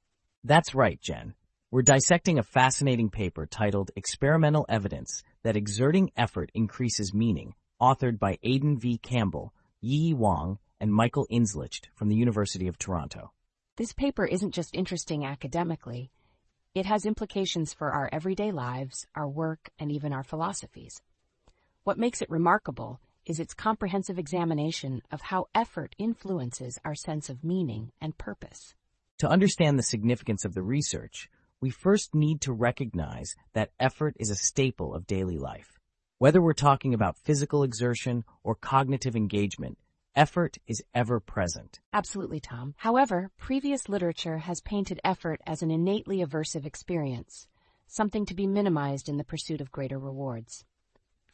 That's 0.45 0.75
right, 0.75 1.01
Jen. 1.01 1.33
We're 1.71 1.81
dissecting 1.81 2.39
a 2.39 2.43
fascinating 2.43 3.09
paper 3.09 3.47
titled 3.47 3.91
Experimental 3.97 4.67
Evidence 4.69 5.23
That 5.45 5.57
Exerting 5.57 6.11
Effort 6.15 6.51
Increases 6.53 7.15
Meaning, 7.15 7.55
authored 7.81 8.19
by 8.19 8.37
Aidan 8.43 8.79
V. 8.79 8.99
Campbell, 8.99 9.55
Yi 9.81 10.13
Wang, 10.13 10.59
and 10.79 10.93
Michael 10.93 11.27
Inzlicht 11.33 11.87
from 11.95 12.11
the 12.11 12.17
University 12.17 12.69
of 12.69 12.77
Toronto. 12.77 13.33
This 13.77 13.95
paper 13.95 14.27
isn't 14.27 14.53
just 14.53 14.75
interesting 14.75 15.25
academically. 15.25 16.11
It 16.75 16.85
has 16.85 17.07
implications 17.07 17.73
for 17.73 17.93
our 17.93 18.11
everyday 18.13 18.53
lives, 18.53 19.07
our 19.15 19.27
work, 19.27 19.71
and 19.79 19.91
even 19.91 20.13
our 20.13 20.23
philosophies. 20.23 21.01
What 21.85 21.97
makes 21.97 22.21
it 22.21 22.29
remarkable 22.29 23.01
is 23.27 23.41
its 23.41 23.55
comprehensive 23.55 24.19
examination 24.19 25.03
of 25.11 25.21
how 25.21 25.47
effort 25.55 25.95
influences 25.99 26.79
our 26.85 26.95
sense 26.95 27.29
of 27.31 27.45
meaning 27.45 27.93
and 28.01 28.17
purpose. 28.19 28.75
To 29.19 29.29
understand 29.29 29.79
the 29.79 29.83
significance 29.83 30.45
of 30.45 30.55
the 30.55 30.63
research, 30.63 31.29
we 31.61 31.71
first 31.71 32.15
need 32.15 32.41
to 32.43 32.53
recognize 32.53 33.35
that 33.53 33.71
effort 33.81 34.17
is 34.19 34.31
a 34.31 34.35
staple 34.35 34.95
of 34.95 35.07
daily 35.07 35.39
life. 35.39 35.79
Whether 36.19 36.43
we're 36.43 36.53
talking 36.53 36.95
about 36.95 37.19
physical 37.19 37.63
exertion 37.63 38.25
or 38.43 38.55
cognitive 38.55 39.17
engagement, 39.17 39.79
effort 40.15 40.59
is 40.67 40.83
ever 40.95 41.21
present. 41.21 41.81
Absolutely, 41.93 42.41
Tom. 42.41 42.75
However, 42.79 43.31
previous 43.37 43.89
literature 43.89 44.39
has 44.39 44.61
painted 44.61 45.01
effort 45.05 45.41
as 45.47 45.63
an 45.63 45.71
innately 45.71 46.19
aversive 46.19 46.67
experience, 46.67 47.47
something 47.87 48.27
to 48.27 48.35
be 48.35 48.47
minimized 48.47 49.09
in 49.09 49.17
the 49.17 49.25
pursuit 49.25 49.61
of 49.61 49.73
greater 49.73 49.99
rewards. 49.99 50.65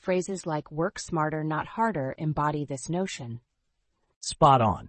Phrases 0.00 0.46
like 0.46 0.72
work 0.72 0.98
smarter, 0.98 1.44
not 1.44 1.66
harder 1.66 2.14
embody 2.16 2.64
this 2.64 2.88
notion. 2.88 3.40
Spot 4.20 4.62
on. 4.62 4.88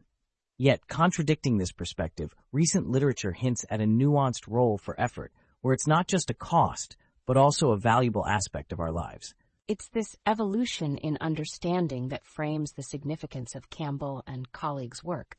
Yet, 0.57 0.87
contradicting 0.87 1.57
this 1.57 1.73
perspective, 1.73 2.33
recent 2.53 2.89
literature 2.89 3.33
hints 3.33 3.65
at 3.69 3.81
a 3.81 3.85
nuanced 3.85 4.47
role 4.47 4.77
for 4.77 4.95
effort, 4.97 5.33
where 5.59 5.73
it's 5.73 5.85
not 5.85 6.07
just 6.07 6.29
a 6.29 6.33
cost, 6.33 6.95
but 7.25 7.35
also 7.35 7.71
a 7.71 7.77
valuable 7.77 8.25
aspect 8.25 8.71
of 8.71 8.79
our 8.79 8.91
lives. 8.91 9.35
It's 9.67 9.89
this 9.89 10.15
evolution 10.25 10.95
in 10.95 11.17
understanding 11.19 12.07
that 12.07 12.25
frames 12.25 12.71
the 12.71 12.83
significance 12.83 13.53
of 13.53 13.69
Campbell 13.69 14.23
and 14.25 14.49
colleagues' 14.53 15.03
work. 15.03 15.35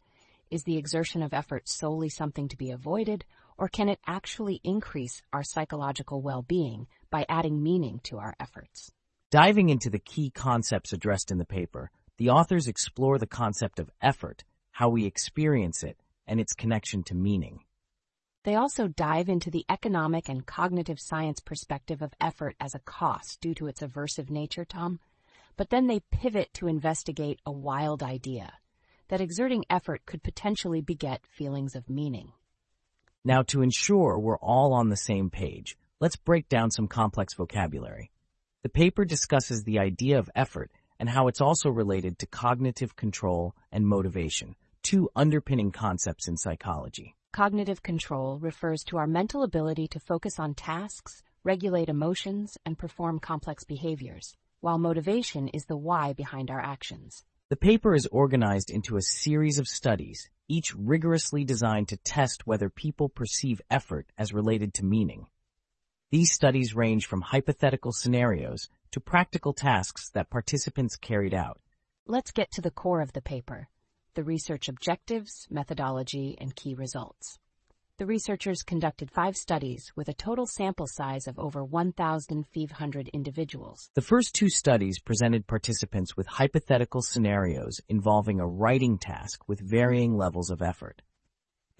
Is 0.51 0.65
the 0.65 0.77
exertion 0.77 1.23
of 1.23 1.33
effort 1.33 1.67
solely 1.67 2.11
something 2.11 2.47
to 2.49 2.59
be 2.59 2.73
avoided, 2.73 3.25
or 3.57 3.69
can 3.69 3.89
it 3.89 4.01
actually 4.07 4.61
increase 4.65 5.23
our 5.33 5.43
psychological 5.43 6.21
well-being 6.21 6.89
by 7.09 7.25
adding 7.27 7.63
meaning 7.63 8.01
to 8.05 8.19
our 8.19 8.35
efforts? 8.39 8.93
Diving 9.33 9.71
into 9.71 9.89
the 9.89 9.99
key 9.99 10.29
concepts 10.29 10.93
addressed 10.93 11.31
in 11.31 11.39
the 11.39 11.47
paper, 11.47 11.91
the 12.19 12.29
authors 12.29 12.69
explore 12.69 13.17
the 13.17 13.27
concept 13.27 13.79
of 13.79 13.91
effort, 14.03 14.45
how 14.73 14.91
we 14.91 15.07
experience 15.07 15.83
it, 15.83 15.97
and 16.27 16.39
its 16.39 16.53
connection 16.53 17.03
to 17.05 17.15
meaning. 17.15 17.61
They 18.45 18.57
also 18.57 18.89
dive 18.89 19.31
into 19.31 19.51
the 19.51 19.65
economic 19.71 20.29
and 20.29 20.45
cognitive 20.45 21.01
science 21.01 21.41
perspective 21.41 22.03
of 22.03 22.13
effort 22.21 22.57
as 22.61 22.75
a 22.75 22.81
cost 22.81 23.41
due 23.41 23.55
to 23.55 23.69
its 23.69 23.81
aversive 23.81 24.29
nature, 24.29 24.67
Tom. 24.67 25.01
But 25.57 25.71
then 25.71 25.87
they 25.87 26.01
pivot 26.11 26.53
to 26.55 26.69
investigate 26.69 27.41
a 27.47 27.53
wild 27.53 28.03
idea 28.03 28.53
that 29.09 29.23
exerting 29.23 29.65
effort 29.71 30.05
could 30.05 30.23
potentially 30.23 30.83
beget 30.83 31.27
feelings 31.27 31.75
of 31.75 31.89
meaning. 31.89 32.33
Now, 33.25 33.41
to 33.45 33.63
ensure 33.63 34.19
we're 34.19 34.37
all 34.37 34.75
on 34.75 34.91
the 34.91 34.97
same 34.99 35.31
page, 35.31 35.79
let's 36.01 36.17
break 36.17 36.51
down 36.51 36.71
some 36.71 36.87
complex 36.87 37.33
vocabulary. 37.33 38.12
The 38.63 38.69
paper 38.69 39.05
discusses 39.05 39.65
the 39.65 39.81
idea 39.81 40.21
of 40.21 40.31
effort 40.37 40.71
and 41.01 41.09
how 41.09 41.27
it's 41.27 41.41
also 41.41 41.69
related 41.69 42.21
to 42.21 42.27
cognitive 42.27 42.95
control 42.95 43.57
and 43.73 43.85
motivation, 43.85 44.55
two 44.85 45.11
underpinning 45.17 45.73
concepts 45.73 46.29
in 46.29 46.37
psychology. 46.37 47.17
Cognitive 47.33 47.83
control 47.83 48.39
refers 48.39 48.85
to 48.85 48.99
our 48.99 49.09
mental 49.09 49.43
ability 49.43 49.89
to 49.89 49.99
focus 49.99 50.39
on 50.39 50.55
tasks, 50.55 51.25
regulate 51.43 51.89
emotions, 51.89 52.57
and 52.65 52.79
perform 52.79 53.19
complex 53.19 53.65
behaviors, 53.65 54.37
while 54.61 54.79
motivation 54.79 55.49
is 55.49 55.65
the 55.65 55.77
why 55.77 56.13
behind 56.13 56.49
our 56.49 56.61
actions. 56.61 57.25
The 57.49 57.57
paper 57.57 57.97
is 57.97 58.07
organized 58.13 58.71
into 58.71 58.97
a 58.97 59.03
series 59.03 59.59
of 59.59 59.67
studies, 59.67 60.31
each 60.47 60.73
rigorously 60.77 61.43
designed 61.43 61.89
to 61.89 61.97
test 61.97 62.47
whether 62.47 62.71
people 62.71 63.09
perceive 63.09 63.61
effort 63.69 64.07
as 64.17 64.33
related 64.33 64.73
to 64.75 64.85
meaning. 64.85 65.27
These 66.13 66.35
studies 66.35 66.77
range 66.77 67.07
from 67.07 67.23
hypothetical 67.23 67.91
scenarios 67.91 68.69
to 68.91 69.01
practical 69.01 69.55
tasks 69.55 70.11
that 70.11 70.29
participants 70.29 70.95
carried 70.95 71.33
out. 71.33 71.59
Let's 72.07 72.33
get 72.33 72.51
to 72.51 72.61
the 72.61 72.71
core 72.71 73.01
of 73.01 73.15
the 73.15 73.23
paper, 73.23 73.71
the 74.13 74.23
research 74.23 74.69
objectives, 74.69 75.47
methodology, 75.49 76.37
and 76.39 76.55
key 76.55 76.75
results. 76.75 77.39
The 77.97 78.05
researchers 78.05 78.63
conducted 78.63 79.11
five 79.11 79.39
studies 79.39 79.91
with 79.97 80.11
a 80.11 80.13
total 80.13 80.47
sample 80.47 80.87
size 80.87 81.27
of 81.27 81.39
over 81.39 81.65
1,500 81.65 83.09
individuals. 83.09 83.89
The 83.95 84.03
first 84.03 84.35
two 84.35 84.51
studies 84.51 85.01
presented 85.01 85.47
participants 85.47 86.15
with 86.15 86.27
hypothetical 86.27 87.01
scenarios 87.01 87.81
involving 87.89 88.39
a 88.39 88.47
writing 88.47 88.99
task 88.99 89.49
with 89.49 89.67
varying 89.67 90.15
levels 90.19 90.51
of 90.51 90.61
effort. 90.61 91.01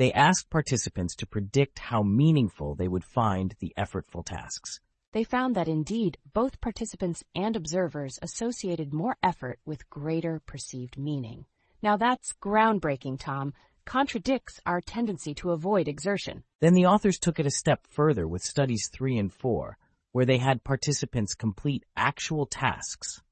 They 0.03 0.13
asked 0.15 0.51
participants 0.51 1.15
to 1.15 1.29
predict 1.29 1.79
how 1.79 2.03
meaningful 2.03 2.75
they 2.75 2.89
would 2.89 3.05
find 3.05 3.55
the 3.61 3.73
effortful 3.79 4.27
tasks. 4.27 4.81
They 5.13 5.23
found 5.23 5.55
that 5.55 5.69
indeed 5.69 6.19
both 6.33 6.61
participants 6.61 7.23
and 7.37 7.55
observers 7.55 8.19
associated 8.21 8.93
more 8.93 9.17
effort 9.23 9.61
with 9.65 9.89
greater 9.89 10.43
perceived 10.45 10.99
meaning. 10.99 11.47
Now 11.85 11.97
that's 11.97 12.33
groundbreaking, 12.43 13.21
Tom. 13.21 13.55
Contradicts 13.85 14.59
our 14.67 14.81
tendency 14.81 15.35
to 15.35 15.53
avoid 15.53 15.87
exertion. 15.87 16.43
Then 16.59 16.75
the 16.75 16.87
authors 16.87 17.21
took 17.21 17.39
it 17.39 17.47
a 17.47 17.51
step 17.53 17.87
further 17.87 18.27
with 18.27 18.43
studies 18.43 18.89
three 18.89 19.17
and 19.19 19.33
four, 19.33 19.79
where 20.11 20.27
they 20.27 20.39
had 20.39 20.65
participants 20.65 21.37
complete 21.37 21.85
actual 21.97 22.47
tasks, 22.47 23.23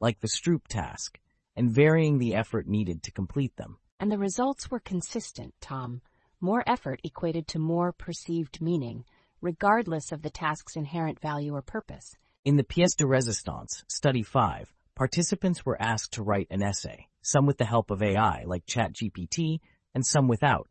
like 0.00 0.20
the 0.20 0.28
Stroop 0.28 0.66
task, 0.66 1.20
and 1.54 1.70
varying 1.70 2.16
the 2.16 2.34
effort 2.34 2.66
needed 2.66 3.02
to 3.02 3.12
complete 3.12 3.54
them. 3.56 3.76
And 4.00 4.10
the 4.10 4.18
results 4.18 4.70
were 4.70 4.80
consistent, 4.80 5.54
Tom. 5.60 6.00
More 6.40 6.64
effort 6.66 7.00
equated 7.04 7.46
to 7.48 7.58
more 7.58 7.92
perceived 7.92 8.60
meaning, 8.60 9.04
regardless 9.40 10.12
of 10.12 10.22
the 10.22 10.30
task's 10.30 10.76
inherent 10.76 11.20
value 11.20 11.54
or 11.54 11.62
purpose. 11.62 12.16
In 12.44 12.56
the 12.56 12.64
pièce 12.64 12.96
de 12.96 13.04
résistance, 13.04 13.84
study 13.88 14.22
5, 14.22 14.74
participants 14.94 15.64
were 15.64 15.80
asked 15.80 16.12
to 16.14 16.22
write 16.22 16.48
an 16.50 16.62
essay, 16.62 17.08
some 17.22 17.46
with 17.46 17.56
the 17.56 17.64
help 17.64 17.90
of 17.90 18.02
AI 18.02 18.44
like 18.44 18.66
ChatGPT 18.66 19.60
and 19.94 20.04
some 20.04 20.28
without. 20.28 20.68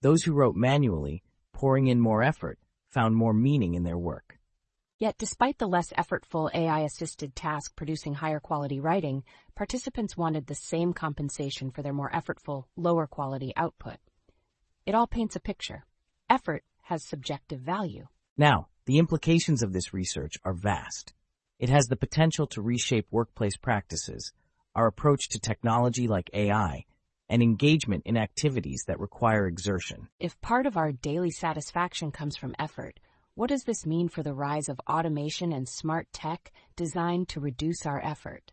Those 0.00 0.22
who 0.22 0.32
wrote 0.32 0.56
manually, 0.56 1.22
pouring 1.52 1.88
in 1.88 2.00
more 2.00 2.22
effort, 2.22 2.58
found 2.88 3.14
more 3.14 3.34
meaning 3.34 3.74
in 3.74 3.82
their 3.82 3.98
work. 3.98 4.38
Yet 4.98 5.16
despite 5.18 5.58
the 5.58 5.66
less 5.66 5.92
effortful 5.92 6.54
AI-assisted 6.54 7.34
task 7.34 7.74
producing 7.74 8.14
higher 8.14 8.40
quality 8.40 8.80
writing, 8.80 9.24
participants 9.60 10.16
wanted 10.16 10.46
the 10.46 10.54
same 10.54 10.94
compensation 10.94 11.70
for 11.70 11.82
their 11.82 11.92
more 11.92 12.10
effortful, 12.12 12.64
lower 12.76 13.06
quality 13.06 13.52
output. 13.58 13.98
It 14.86 14.94
all 14.94 15.06
paints 15.06 15.36
a 15.36 15.40
picture. 15.40 15.84
Effort 16.30 16.64
has 16.84 17.04
subjective 17.04 17.60
value. 17.60 18.06
Now, 18.38 18.68
the 18.86 18.96
implications 18.96 19.62
of 19.62 19.74
this 19.74 19.92
research 19.92 20.36
are 20.46 20.54
vast. 20.54 21.12
It 21.58 21.68
has 21.68 21.88
the 21.88 21.96
potential 21.96 22.46
to 22.46 22.62
reshape 22.62 23.06
workplace 23.10 23.58
practices, 23.58 24.32
our 24.74 24.86
approach 24.86 25.28
to 25.28 25.38
technology 25.38 26.08
like 26.08 26.30
AI, 26.32 26.86
and 27.28 27.42
engagement 27.42 28.04
in 28.06 28.16
activities 28.16 28.84
that 28.86 28.98
require 28.98 29.46
exertion. 29.46 30.08
If 30.18 30.40
part 30.40 30.64
of 30.64 30.78
our 30.78 30.90
daily 30.90 31.32
satisfaction 31.32 32.12
comes 32.12 32.34
from 32.34 32.56
effort, 32.58 32.98
what 33.34 33.50
does 33.50 33.64
this 33.64 33.84
mean 33.84 34.08
for 34.08 34.22
the 34.22 34.32
rise 34.32 34.70
of 34.70 34.80
automation 34.88 35.52
and 35.52 35.68
smart 35.68 36.10
tech 36.14 36.50
designed 36.76 37.28
to 37.28 37.40
reduce 37.40 37.84
our 37.84 38.02
effort? 38.02 38.52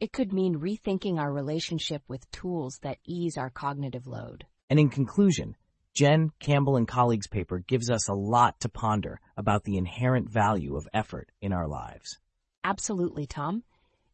It 0.00 0.14
could 0.14 0.32
mean 0.32 0.58
rethinking 0.58 1.18
our 1.18 1.30
relationship 1.30 2.02
with 2.08 2.30
tools 2.30 2.78
that 2.80 2.96
ease 3.04 3.36
our 3.36 3.50
cognitive 3.50 4.06
load. 4.06 4.46
And 4.70 4.80
in 4.80 4.88
conclusion, 4.88 5.56
Jen 5.92 6.30
Campbell 6.40 6.76
and 6.76 6.88
colleagues' 6.88 7.26
paper 7.26 7.58
gives 7.58 7.90
us 7.90 8.08
a 8.08 8.14
lot 8.14 8.58
to 8.60 8.70
ponder 8.70 9.20
about 9.36 9.64
the 9.64 9.76
inherent 9.76 10.30
value 10.30 10.74
of 10.74 10.88
effort 10.94 11.30
in 11.42 11.52
our 11.52 11.68
lives. 11.68 12.18
Absolutely, 12.64 13.26
Tom. 13.26 13.62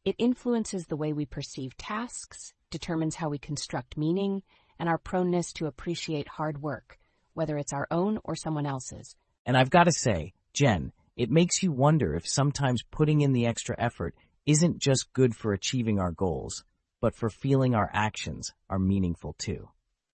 It 0.04 0.16
influences 0.18 0.86
the 0.86 0.96
way 0.96 1.12
we 1.12 1.24
perceive 1.24 1.76
tasks, 1.76 2.52
determines 2.70 3.14
how 3.14 3.28
we 3.28 3.38
construct 3.38 3.96
meaning, 3.96 4.42
and 4.80 4.88
our 4.88 4.98
proneness 4.98 5.52
to 5.52 5.66
appreciate 5.66 6.26
hard 6.26 6.60
work, 6.60 6.98
whether 7.34 7.56
it's 7.56 7.72
our 7.72 7.86
own 7.92 8.18
or 8.24 8.34
someone 8.34 8.66
else's. 8.66 9.14
And 9.44 9.56
I've 9.56 9.70
got 9.70 9.84
to 9.84 9.92
say, 9.92 10.32
Jen, 10.52 10.92
it 11.16 11.30
makes 11.30 11.62
you 11.62 11.70
wonder 11.70 12.14
if 12.14 12.26
sometimes 12.26 12.82
putting 12.90 13.20
in 13.20 13.32
the 13.32 13.46
extra 13.46 13.76
effort 13.78 14.14
isn't 14.46 14.78
just 14.78 15.12
good 15.12 15.34
for 15.34 15.52
achieving 15.52 15.98
our 15.98 16.12
goals, 16.12 16.64
but 17.00 17.14
for 17.14 17.28
feeling 17.28 17.74
our 17.74 17.90
actions 17.92 18.52
are 18.70 18.78
meaningful 18.78 19.34
too. 19.38 19.68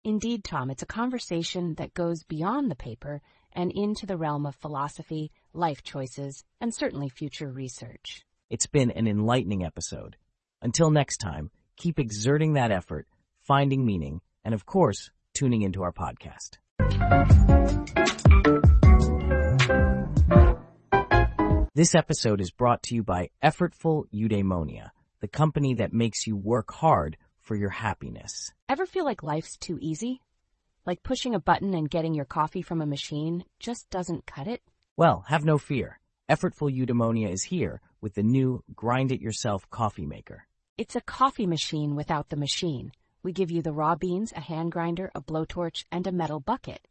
Indeed, 0.04 0.42
Tom, 0.42 0.70
it's 0.70 0.82
a 0.82 0.86
conversation 0.86 1.74
that 1.74 1.94
goes 1.94 2.24
beyond 2.24 2.70
the 2.70 2.74
paper 2.74 3.20
and 3.52 3.70
into 3.70 4.06
the 4.06 4.16
realm 4.16 4.46
of 4.46 4.56
philosophy, 4.56 5.30
life 5.52 5.82
choices, 5.82 6.42
and 6.60 6.74
certainly 6.74 7.08
future 7.08 7.50
research. 7.50 8.24
It's 8.50 8.66
been 8.66 8.90
an 8.90 9.06
enlightening 9.06 9.64
episode. 9.64 10.16
Until 10.60 10.90
next 10.90 11.18
time, 11.18 11.50
keep 11.76 11.98
exerting 11.98 12.54
that 12.54 12.72
effort, 12.72 13.06
finding 13.42 13.84
meaning, 13.84 14.20
and 14.44 14.54
of 14.54 14.66
course, 14.66 15.10
tuning 15.34 15.62
into 15.62 15.82
our 15.82 15.92
podcast. 15.92 16.58
This 21.74 21.94
episode 21.94 22.42
is 22.42 22.50
brought 22.50 22.82
to 22.82 22.94
you 22.94 23.02
by 23.02 23.30
Effortful 23.42 24.04
Eudaimonia, 24.12 24.90
the 25.20 25.26
company 25.26 25.72
that 25.76 25.94
makes 25.94 26.26
you 26.26 26.36
work 26.36 26.70
hard 26.70 27.16
for 27.40 27.56
your 27.56 27.70
happiness. 27.70 28.52
Ever 28.68 28.84
feel 28.84 29.06
like 29.06 29.22
life's 29.22 29.56
too 29.56 29.78
easy? 29.80 30.20
Like 30.84 31.02
pushing 31.02 31.34
a 31.34 31.40
button 31.40 31.72
and 31.72 31.88
getting 31.88 32.12
your 32.12 32.26
coffee 32.26 32.60
from 32.60 32.82
a 32.82 32.86
machine 32.86 33.46
just 33.58 33.88
doesn't 33.88 34.26
cut 34.26 34.48
it? 34.48 34.60
Well, 34.98 35.24
have 35.28 35.46
no 35.46 35.56
fear. 35.56 35.98
Effortful 36.28 36.76
Eudaimonia 36.76 37.32
is 37.32 37.44
here 37.44 37.80
with 38.02 38.16
the 38.16 38.22
new 38.22 38.62
Grind 38.76 39.10
It 39.10 39.22
Yourself 39.22 39.70
coffee 39.70 40.04
maker. 40.04 40.46
It's 40.76 40.94
a 40.94 41.00
coffee 41.00 41.46
machine 41.46 41.96
without 41.96 42.28
the 42.28 42.36
machine. 42.36 42.92
We 43.22 43.32
give 43.32 43.50
you 43.50 43.62
the 43.62 43.72
raw 43.72 43.94
beans, 43.94 44.30
a 44.36 44.40
hand 44.40 44.72
grinder, 44.72 45.10
a 45.14 45.22
blowtorch, 45.22 45.86
and 45.90 46.06
a 46.06 46.12
metal 46.12 46.38
bucket. 46.38 46.86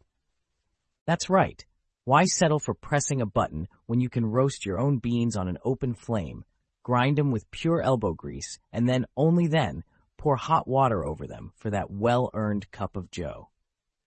That's 1.05 1.29
right. 1.29 1.63
Why 2.03 2.25
settle 2.25 2.59
for 2.59 2.73
pressing 2.73 3.21
a 3.21 3.27
button 3.27 3.67
when 3.85 4.01
you 4.01 4.09
can 4.09 4.25
roast 4.25 4.65
your 4.65 4.79
own 4.79 4.97
beans 4.97 5.37
on 5.37 5.47
an 5.47 5.59
open 5.63 5.93
flame, 5.93 6.45
grind 6.81 7.15
them 7.15 7.29
with 7.29 7.51
pure 7.51 7.79
elbow 7.79 8.13
grease, 8.13 8.57
and 8.73 8.89
then, 8.89 9.05
only 9.15 9.45
then, 9.45 9.83
pour 10.17 10.35
hot 10.35 10.67
water 10.67 11.05
over 11.05 11.27
them 11.27 11.51
for 11.55 11.69
that 11.69 11.91
well-earned 11.91 12.71
cup 12.71 12.95
of 12.95 13.11
joe. 13.11 13.49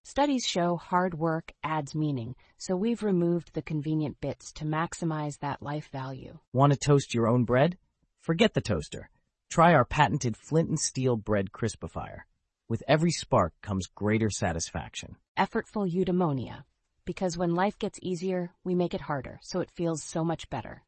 Studies 0.02 0.44
show 0.44 0.76
hard 0.76 1.14
work 1.14 1.52
adds 1.62 1.94
meaning, 1.94 2.34
so 2.56 2.74
we've 2.74 3.04
removed 3.04 3.54
the 3.54 3.62
convenient 3.62 4.20
bits 4.20 4.50
to 4.54 4.64
maximize 4.64 5.38
that 5.38 5.62
life 5.62 5.88
value. 5.92 6.40
Want 6.52 6.72
to 6.72 6.78
toast 6.78 7.14
your 7.14 7.28
own 7.28 7.44
bread? 7.44 7.78
Forget 8.20 8.54
the 8.54 8.60
toaster. 8.60 9.08
Try 9.50 9.72
our 9.72 9.84
patented 9.84 10.36
flint 10.36 10.68
and 10.68 10.80
steel 10.80 11.16
bread 11.16 11.52
crispifier. 11.52 12.22
With 12.68 12.82
every 12.88 13.12
spark 13.12 13.54
comes 13.62 13.86
greater 13.86 14.30
satisfaction. 14.30 15.14
Effortful 15.38 15.88
eudaimonia. 15.88 16.64
Because 17.04 17.36
when 17.36 17.54
life 17.54 17.78
gets 17.78 17.98
easier, 18.02 18.50
we 18.64 18.74
make 18.74 18.94
it 18.94 19.00
harder, 19.00 19.38
so 19.42 19.60
it 19.60 19.70
feels 19.70 20.02
so 20.02 20.24
much 20.24 20.48
better. 20.48 20.82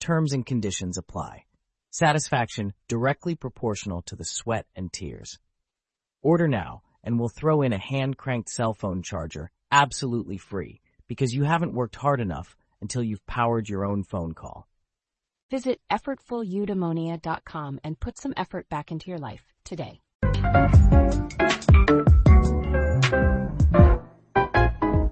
Terms 0.00 0.32
and 0.32 0.46
conditions 0.46 0.96
apply. 0.98 1.44
Satisfaction 1.90 2.74
directly 2.86 3.34
proportional 3.34 4.02
to 4.02 4.16
the 4.16 4.24
sweat 4.24 4.66
and 4.76 4.92
tears. 4.92 5.38
Order 6.22 6.48
now, 6.48 6.82
and 7.02 7.18
we'll 7.18 7.28
throw 7.28 7.62
in 7.62 7.72
a 7.72 7.78
hand-cranked 7.78 8.50
cell 8.50 8.74
phone 8.74 9.02
charger 9.02 9.50
absolutely 9.70 10.38
free 10.38 10.80
because 11.08 11.34
you 11.34 11.44
haven't 11.44 11.74
worked 11.74 11.96
hard 11.96 12.20
enough 12.20 12.56
until 12.80 13.02
you've 13.02 13.26
powered 13.26 13.68
your 13.68 13.84
own 13.84 14.04
phone 14.04 14.32
call. 14.32 14.68
Visit 15.50 15.80
effortfuleudaimonia.com 15.90 17.80
and 17.82 17.98
put 17.98 18.18
some 18.18 18.34
effort 18.36 18.68
back 18.68 18.92
into 18.92 19.10
your 19.10 19.18
life 19.18 19.42
today. 19.64 20.00